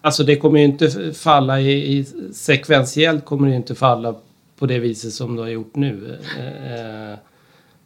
Alltså 0.00 0.24
det 0.24 0.36
kommer 0.36 0.58
ju 0.58 0.64
inte 0.64 1.12
falla 1.12 1.60
i, 1.60 1.98
i 1.98 2.04
sekventiellt 2.34 3.24
kommer 3.24 3.48
det 3.48 3.56
inte 3.56 3.74
falla 3.74 4.14
på 4.58 4.66
det 4.66 4.78
viset 4.78 5.12
som 5.12 5.36
det 5.36 5.42
har 5.42 5.48
gjort 5.48 5.76
nu. 5.76 6.18
Eh, 6.38 7.18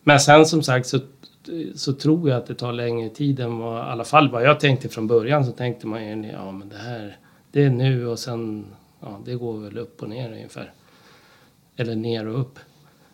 men 0.04 0.20
sen 0.20 0.46
som 0.46 0.62
sagt 0.62 0.86
så, 0.86 0.98
så 1.74 1.92
tror 1.92 2.30
jag 2.30 2.38
att 2.38 2.46
det 2.46 2.54
tar 2.54 2.72
längre 2.72 3.08
tid 3.08 3.40
än 3.40 3.58
vad, 3.58 3.78
i 3.78 3.90
alla 3.90 4.04
fall 4.04 4.30
vad 4.30 4.42
jag 4.42 4.60
tänkte 4.60 4.88
från 4.88 5.06
början 5.06 5.44
så 5.46 5.52
tänkte 5.52 5.86
man 5.86 6.04
ju 6.04 6.30
ja 6.30 6.52
men 6.52 6.68
det 6.68 6.76
här, 6.76 7.16
det 7.52 7.64
är 7.64 7.70
nu 7.70 8.06
och 8.06 8.18
sen, 8.18 8.66
ja 9.00 9.20
det 9.24 9.34
går 9.34 9.58
väl 9.58 9.78
upp 9.78 10.02
och 10.02 10.08
ner 10.08 10.32
ungefär. 10.32 10.72
Eller 11.76 11.94
ner 11.94 12.28
och 12.28 12.40
upp. 12.40 12.58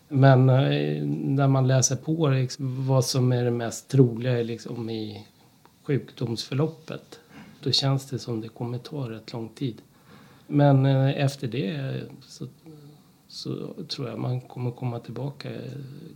Men 0.08 0.48
eh, 0.48 1.02
när 1.06 1.48
man 1.48 1.66
läser 1.66 1.96
på 1.96 2.28
liksom, 2.28 2.86
vad 2.86 3.04
som 3.04 3.32
är 3.32 3.44
det 3.44 3.50
mest 3.50 3.88
troliga 3.88 4.42
liksom, 4.42 4.90
i 4.90 5.26
sjukdomsförloppet 5.82 7.18
då 7.62 7.72
känns 7.72 8.06
det 8.06 8.18
som 8.18 8.40
det 8.40 8.48
kommer 8.48 8.78
ta 8.78 9.10
rätt 9.10 9.32
lång 9.32 9.48
tid. 9.48 9.76
Men 10.46 10.86
eh, 10.86 11.24
efter 11.24 11.48
det 11.48 12.00
så, 12.28 12.46
så 13.28 13.74
tror 13.88 14.08
jag 14.08 14.18
man 14.18 14.40
kommer 14.40 14.70
komma 14.70 14.98
tillbaka 14.98 15.48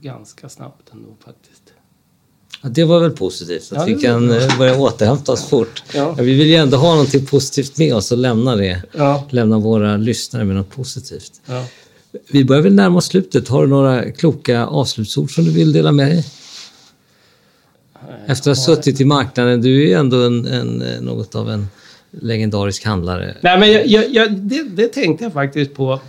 ganska 0.01 0.49
snabbt 0.49 0.93
ändå 0.93 1.09
faktiskt. 1.25 1.73
Ja, 2.63 2.69
det 2.69 2.85
var 2.85 3.01
väl 3.01 3.11
positivt 3.11 3.73
att 3.73 3.79
ja, 3.79 3.85
vi 3.85 4.03
kan. 4.03 4.31
Eh, 4.31 4.59
börja 4.59 4.79
återhämta 4.79 5.33
oss 5.33 5.45
fort. 5.45 5.83
Ja. 5.95 6.13
Vi 6.13 6.35
vill 6.35 6.47
ju 6.47 6.55
ändå 6.55 6.77
ha 6.77 6.91
någonting 6.91 7.27
positivt 7.27 7.79
med 7.79 7.95
oss 7.95 8.13
och 8.13 8.19
lämna 8.19 8.57
det. 8.57 8.83
Lämna 9.31 9.59
våra 9.59 9.97
lyssnare 9.97 10.45
med 10.45 10.57
något 10.57 10.71
positivt. 10.71 11.41
Vi 12.31 12.45
börjar 12.45 12.63
väl 12.63 12.75
närma 12.75 12.99
oss 12.99 13.07
slutet. 13.07 13.49
Har 13.49 13.63
du 13.63 13.69
några 13.69 14.11
kloka 14.11 14.67
avslutsord 14.67 15.35
som 15.35 15.45
du 15.45 15.51
vill 15.51 15.73
dela 15.73 15.93
med 15.93 16.09
dig? 16.09 16.25
Efter 18.27 18.51
att 18.51 18.57
ha 18.59 18.65
suttit 18.65 19.01
i 19.01 19.05
marknaden, 19.05 19.61
du 19.61 19.83
är 19.83 19.87
ju 19.87 19.93
ändå 19.93 20.23
en, 20.23 20.47
en, 20.47 20.83
något 21.01 21.35
av 21.35 21.51
en 21.51 21.67
legendarisk 22.11 22.85
handlare. 22.85 23.37
Nej, 23.41 23.59
men 23.59 23.73
jag, 23.73 23.87
jag, 23.87 24.11
jag, 24.11 24.33
det, 24.33 24.63
det 24.63 24.89
tänkte 24.89 25.25
jag 25.25 25.33
faktiskt 25.33 25.75
på 25.75 26.01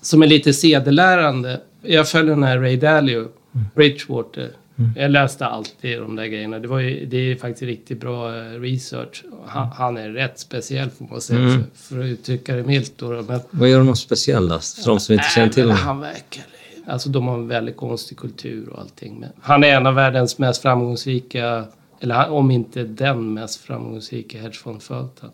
som 0.00 0.22
är 0.22 0.26
lite 0.26 0.52
sedelärande. 0.52 1.60
Jag 1.82 2.08
följer 2.08 2.34
den 2.34 2.42
här 2.42 2.58
Ray 2.58 2.76
Dalio, 2.76 3.18
mm. 3.18 3.66
Bridgewater. 3.74 4.50
Mm. 4.78 4.90
Jag 4.96 5.10
läste 5.10 5.46
alltid 5.46 6.00
de 6.00 6.16
där 6.16 6.26
grejerna. 6.26 6.58
Det, 6.58 6.68
var 6.68 6.78
ju, 6.78 7.06
det 7.06 7.16
är 7.16 7.36
faktiskt 7.36 7.62
riktigt 7.62 8.00
bra 8.00 8.36
eh, 8.36 8.60
research. 8.60 9.24
Han, 9.46 9.68
han 9.68 9.96
är 9.96 10.10
rätt 10.10 10.38
speciell 10.38 10.90
får 10.90 11.06
man 11.10 11.20
säga, 11.20 11.40
mm. 11.40 11.64
för, 11.74 12.00
att 12.00 12.04
uttrycka 12.04 12.56
det 12.56 12.62
milt. 12.62 12.92
Då, 12.96 13.24
men, 13.28 13.40
Vad 13.50 13.68
gör 13.68 13.78
honom 13.78 13.96
speciell 13.96 14.48
då? 14.48 14.58
För 14.58 14.90
de 14.90 15.00
som 15.00 15.12
inte 15.12 15.28
känner 15.34 15.48
till 15.48 15.62
honom? 15.62 15.78
Han 15.78 16.00
verkar... 16.00 16.44
Alltså 16.88 17.08
de 17.08 17.26
har 17.26 17.34
en 17.34 17.48
väldigt 17.48 17.76
konstig 17.76 18.18
kultur 18.18 18.68
och 18.68 18.80
allting. 18.80 19.20
Men 19.20 19.30
han 19.40 19.64
är 19.64 19.68
en 19.68 19.86
av 19.86 19.94
världens 19.94 20.38
mest 20.38 20.62
framgångsrika, 20.62 21.64
eller 22.00 22.30
om 22.30 22.50
inte 22.50 22.82
den 22.84 23.34
mest 23.34 23.60
framgångsrika 23.60 24.40
hedgefondförvaltaren. 24.40 25.32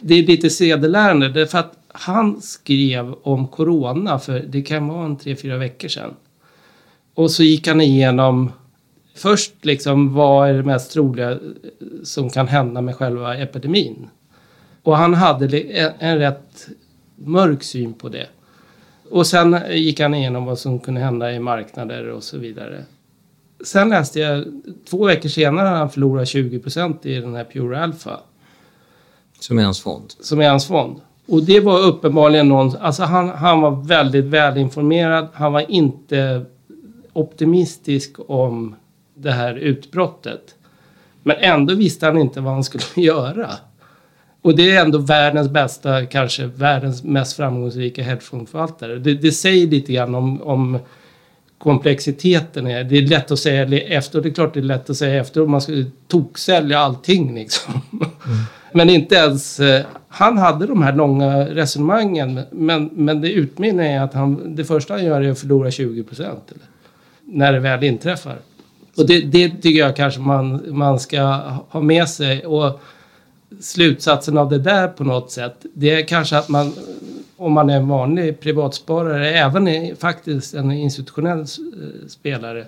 Det 0.00 0.14
är 0.14 0.26
lite 0.26 0.50
sedelärande, 0.50 1.28
därför 1.28 1.58
att 1.58 1.72
han 1.88 2.42
skrev 2.42 3.14
om 3.22 3.48
corona 3.48 4.18
för 4.18 4.40
det 4.40 4.62
kan 4.62 4.88
vara 4.88 5.04
en 5.04 5.16
tre, 5.16 5.36
fyra 5.36 5.56
veckor 5.56 5.88
sedan. 5.88 6.14
Och 7.14 7.30
så 7.30 7.42
gick 7.42 7.68
han 7.68 7.80
igenom 7.80 8.52
först 9.20 9.64
liksom 9.64 10.14
vad 10.14 10.48
är 10.48 10.54
det 10.54 10.62
mest 10.62 10.92
troliga 10.92 11.38
som 12.02 12.30
kan 12.30 12.48
hända 12.48 12.80
med 12.80 12.96
själva 12.96 13.36
epidemin. 13.36 14.08
Och 14.82 14.96
han 14.96 15.14
hade 15.14 15.60
en 15.98 16.18
rätt 16.18 16.68
mörk 17.16 17.62
syn 17.62 17.92
på 17.92 18.08
det. 18.08 18.26
Och 19.10 19.26
sen 19.26 19.60
gick 19.70 20.00
han 20.00 20.14
igenom 20.14 20.44
vad 20.44 20.58
som 20.58 20.78
kunde 20.78 21.00
hända 21.00 21.32
i 21.32 21.38
marknader 21.38 22.10
och 22.10 22.22
så 22.22 22.38
vidare. 22.38 22.84
Sen 23.64 23.88
läste 23.88 24.20
jag, 24.20 24.44
två 24.90 25.04
veckor 25.04 25.28
senare 25.28 25.66
hade 25.66 25.78
han 25.78 25.90
förlorat 25.90 26.28
20% 26.28 27.06
i 27.06 27.14
den 27.20 27.34
här 27.34 27.44
Pure 27.44 27.82
Alpha. 27.82 28.20
Som 29.40 29.58
är 29.58 29.64
hans 29.64 29.80
fond? 29.80 30.12
Som 30.20 30.40
är 30.40 30.48
hans 30.48 30.66
fond. 30.66 31.00
Och 31.26 31.42
det 31.42 31.60
var 31.60 31.80
uppenbarligen 31.80 32.48
någon, 32.48 32.76
alltså 32.76 33.02
han, 33.02 33.28
han 33.28 33.60
var 33.60 33.70
väldigt 33.70 34.24
välinformerad. 34.24 35.28
Han 35.32 35.52
var 35.52 35.70
inte 35.70 36.44
optimistisk 37.12 38.16
om 38.26 38.74
det 39.22 39.32
här 39.32 39.54
utbrottet. 39.54 40.54
Men 41.22 41.36
ändå 41.36 41.74
visste 41.74 42.06
han 42.06 42.18
inte 42.18 42.40
vad 42.40 42.52
han 42.52 42.64
skulle 42.64 42.84
göra. 43.06 43.50
Och 44.42 44.56
det 44.56 44.70
är 44.70 44.84
ändå 44.84 44.98
världens 44.98 45.48
bästa, 45.48 46.06
kanske 46.06 46.46
världens 46.46 47.04
mest 47.04 47.36
framgångsrika 47.36 48.02
hedgefondförvaltare. 48.02 48.98
Det, 48.98 49.14
det 49.14 49.32
säger 49.32 49.66
lite 49.66 49.92
grann 49.92 50.14
om, 50.14 50.42
om 50.42 50.78
komplexiteten. 51.58 52.66
Är. 52.66 52.84
Det 52.84 52.98
är 52.98 53.02
lätt 53.02 53.30
att 53.30 53.38
säga 53.38 53.80
efter, 53.80 54.20
det 54.20 54.28
är 54.28 54.32
klart 54.32 54.54
det 54.54 54.60
är 54.60 54.64
lätt 54.64 54.90
att 54.90 54.96
säga 54.96 55.20
efter 55.20 55.42
om 55.42 55.50
man 55.50 55.60
skulle 55.60 55.86
toksälja 56.08 56.78
allting 56.78 57.34
liksom. 57.34 57.80
Mm. 57.92 58.08
Men 58.72 58.90
inte 58.90 59.14
ens, 59.14 59.60
eh, 59.60 59.84
han 60.08 60.38
hade 60.38 60.66
de 60.66 60.82
här 60.82 60.92
långa 60.92 61.44
resonemangen. 61.44 62.40
Men, 62.50 62.90
men 62.92 63.20
det 63.20 63.32
utmynnar 63.32 63.84
i 63.84 63.96
att 63.96 64.14
han, 64.14 64.56
det 64.56 64.64
första 64.64 64.94
han 64.94 65.04
gör 65.04 65.22
är 65.22 65.30
att 65.30 65.38
förlora 65.38 65.70
20 65.70 66.02
procent. 66.02 66.52
När 67.24 67.52
det 67.52 67.58
väl 67.58 67.84
inträffar. 67.84 68.36
Och 69.00 69.06
det, 69.06 69.20
det 69.20 69.48
tycker 69.48 69.80
jag 69.80 69.96
kanske 69.96 70.20
man, 70.20 70.62
man 70.68 71.00
ska 71.00 71.22
ha 71.68 71.80
med 71.80 72.08
sig. 72.08 72.46
Och 72.46 72.80
slutsatsen 73.60 74.38
av 74.38 74.48
det 74.48 74.58
där 74.58 74.88
på 74.88 75.04
något 75.04 75.30
sätt, 75.30 75.66
det 75.74 75.90
är 75.90 76.06
kanske 76.06 76.38
att 76.38 76.48
man, 76.48 76.72
om 77.36 77.52
man 77.52 77.70
är 77.70 77.76
en 77.76 77.88
vanlig 77.88 78.40
privatsparare, 78.40 79.30
även 79.30 79.68
är 79.68 79.94
faktiskt 79.94 80.54
en 80.54 80.72
institutionell 80.72 81.40
eh, 81.40 82.08
spelare, 82.08 82.66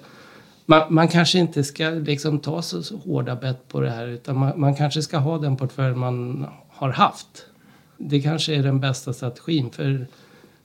man, 0.66 0.94
man, 0.94 1.08
kanske 1.08 1.38
inte 1.38 1.64
ska 1.64 1.90
liksom 1.90 2.38
ta 2.38 2.62
så, 2.62 2.82
så 2.82 2.96
hårda 2.96 3.36
bett 3.36 3.68
på 3.68 3.80
det 3.80 3.90
här 3.90 4.06
utan 4.06 4.38
man, 4.38 4.60
man, 4.60 4.74
kanske 4.74 5.02
ska 5.02 5.18
ha 5.18 5.38
den 5.38 5.56
portfölj 5.56 5.94
man 5.94 6.46
har 6.68 6.90
haft. 6.90 7.46
Det 7.98 8.20
kanske 8.20 8.54
är 8.54 8.62
den 8.62 8.80
bästa 8.80 9.12
strategin 9.12 9.70
för 9.70 10.06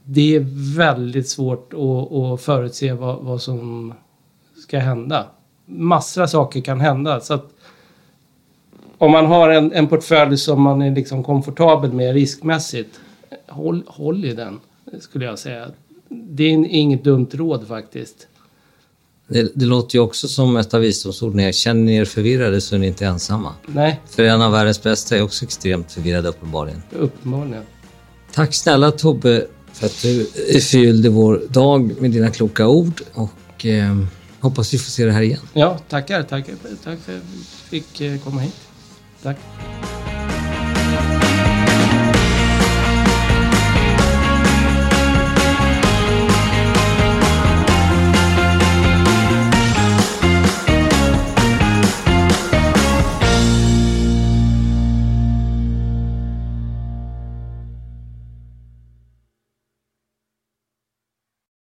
det 0.03 0.35
är 0.35 0.75
väldigt 0.77 1.29
svårt 1.29 1.73
att, 1.73 2.13
att 2.13 2.41
förutse 2.41 2.93
vad, 2.93 3.23
vad 3.23 3.41
som 3.41 3.93
ska 4.63 4.79
hända. 4.79 5.25
Massor 5.69 6.21
av 6.21 6.27
saker 6.27 6.61
kan 6.61 6.79
hända. 6.79 7.19
Så 7.19 7.33
att 7.33 7.53
om 8.97 9.11
man 9.11 9.25
har 9.25 9.49
en, 9.49 9.71
en 9.71 9.87
portfölj 9.87 10.37
som 10.37 10.61
man 10.61 10.81
är 10.81 10.95
liksom 10.95 11.23
komfortabel 11.23 11.93
med 11.93 12.13
riskmässigt, 12.13 12.99
håll, 13.47 13.83
håll 13.87 14.25
i 14.25 14.33
den 14.33 14.59
skulle 14.99 15.25
jag 15.25 15.39
säga. 15.39 15.67
Det 16.09 16.43
är 16.43 16.65
inget 16.65 17.03
dumt 17.03 17.29
råd 17.31 17.67
faktiskt. 17.67 18.27
Det, 19.27 19.51
det, 19.55 19.65
låter 19.65 19.95
ju 19.95 20.01
också 20.01 20.27
som 20.27 20.57
ett 20.57 20.73
av 20.73 20.81
visdomsorden. 20.81 21.53
Känner 21.53 21.81
ni 21.81 21.95
er 21.95 22.05
förvirrade 22.05 22.61
så 22.61 22.75
är 22.75 22.79
ni 22.79 22.87
inte 22.87 23.05
ensamma. 23.05 23.53
Nej. 23.65 24.01
För 24.09 24.23
en 24.23 24.41
av 24.41 24.51
världens 24.51 24.83
bästa 24.83 25.17
är 25.17 25.21
också 25.21 25.45
extremt 25.45 25.91
förvirrad 25.91 26.25
uppenbarligen. 26.25 26.83
Uppenbarligen. 26.91 27.63
Tack 28.33 28.53
snälla 28.53 28.91
Tobbe 28.91 29.45
för 29.73 29.85
att 29.85 30.01
du 30.01 30.25
fyllde 30.61 31.09
vår 31.09 31.41
dag 31.49 32.01
med 32.01 32.11
dina 32.11 32.29
kloka 32.29 32.67
ord 32.67 33.01
och 33.13 33.65
eh, 33.65 33.97
hoppas 34.49 34.73
vi 34.73 34.77
får 34.77 34.91
se 34.91 35.05
det 35.05 35.11
här 35.11 35.21
igen. 35.21 35.41
Ja, 35.53 35.77
tackar. 35.77 36.23
Tackar, 36.23 36.53
tack 36.83 36.99
för 36.99 37.17
att 37.17 37.21
jag 37.21 37.21
fick 37.69 38.01
eh, 38.01 38.19
komma 38.19 38.41
hit. 38.41 38.55
Tack. 39.23 39.37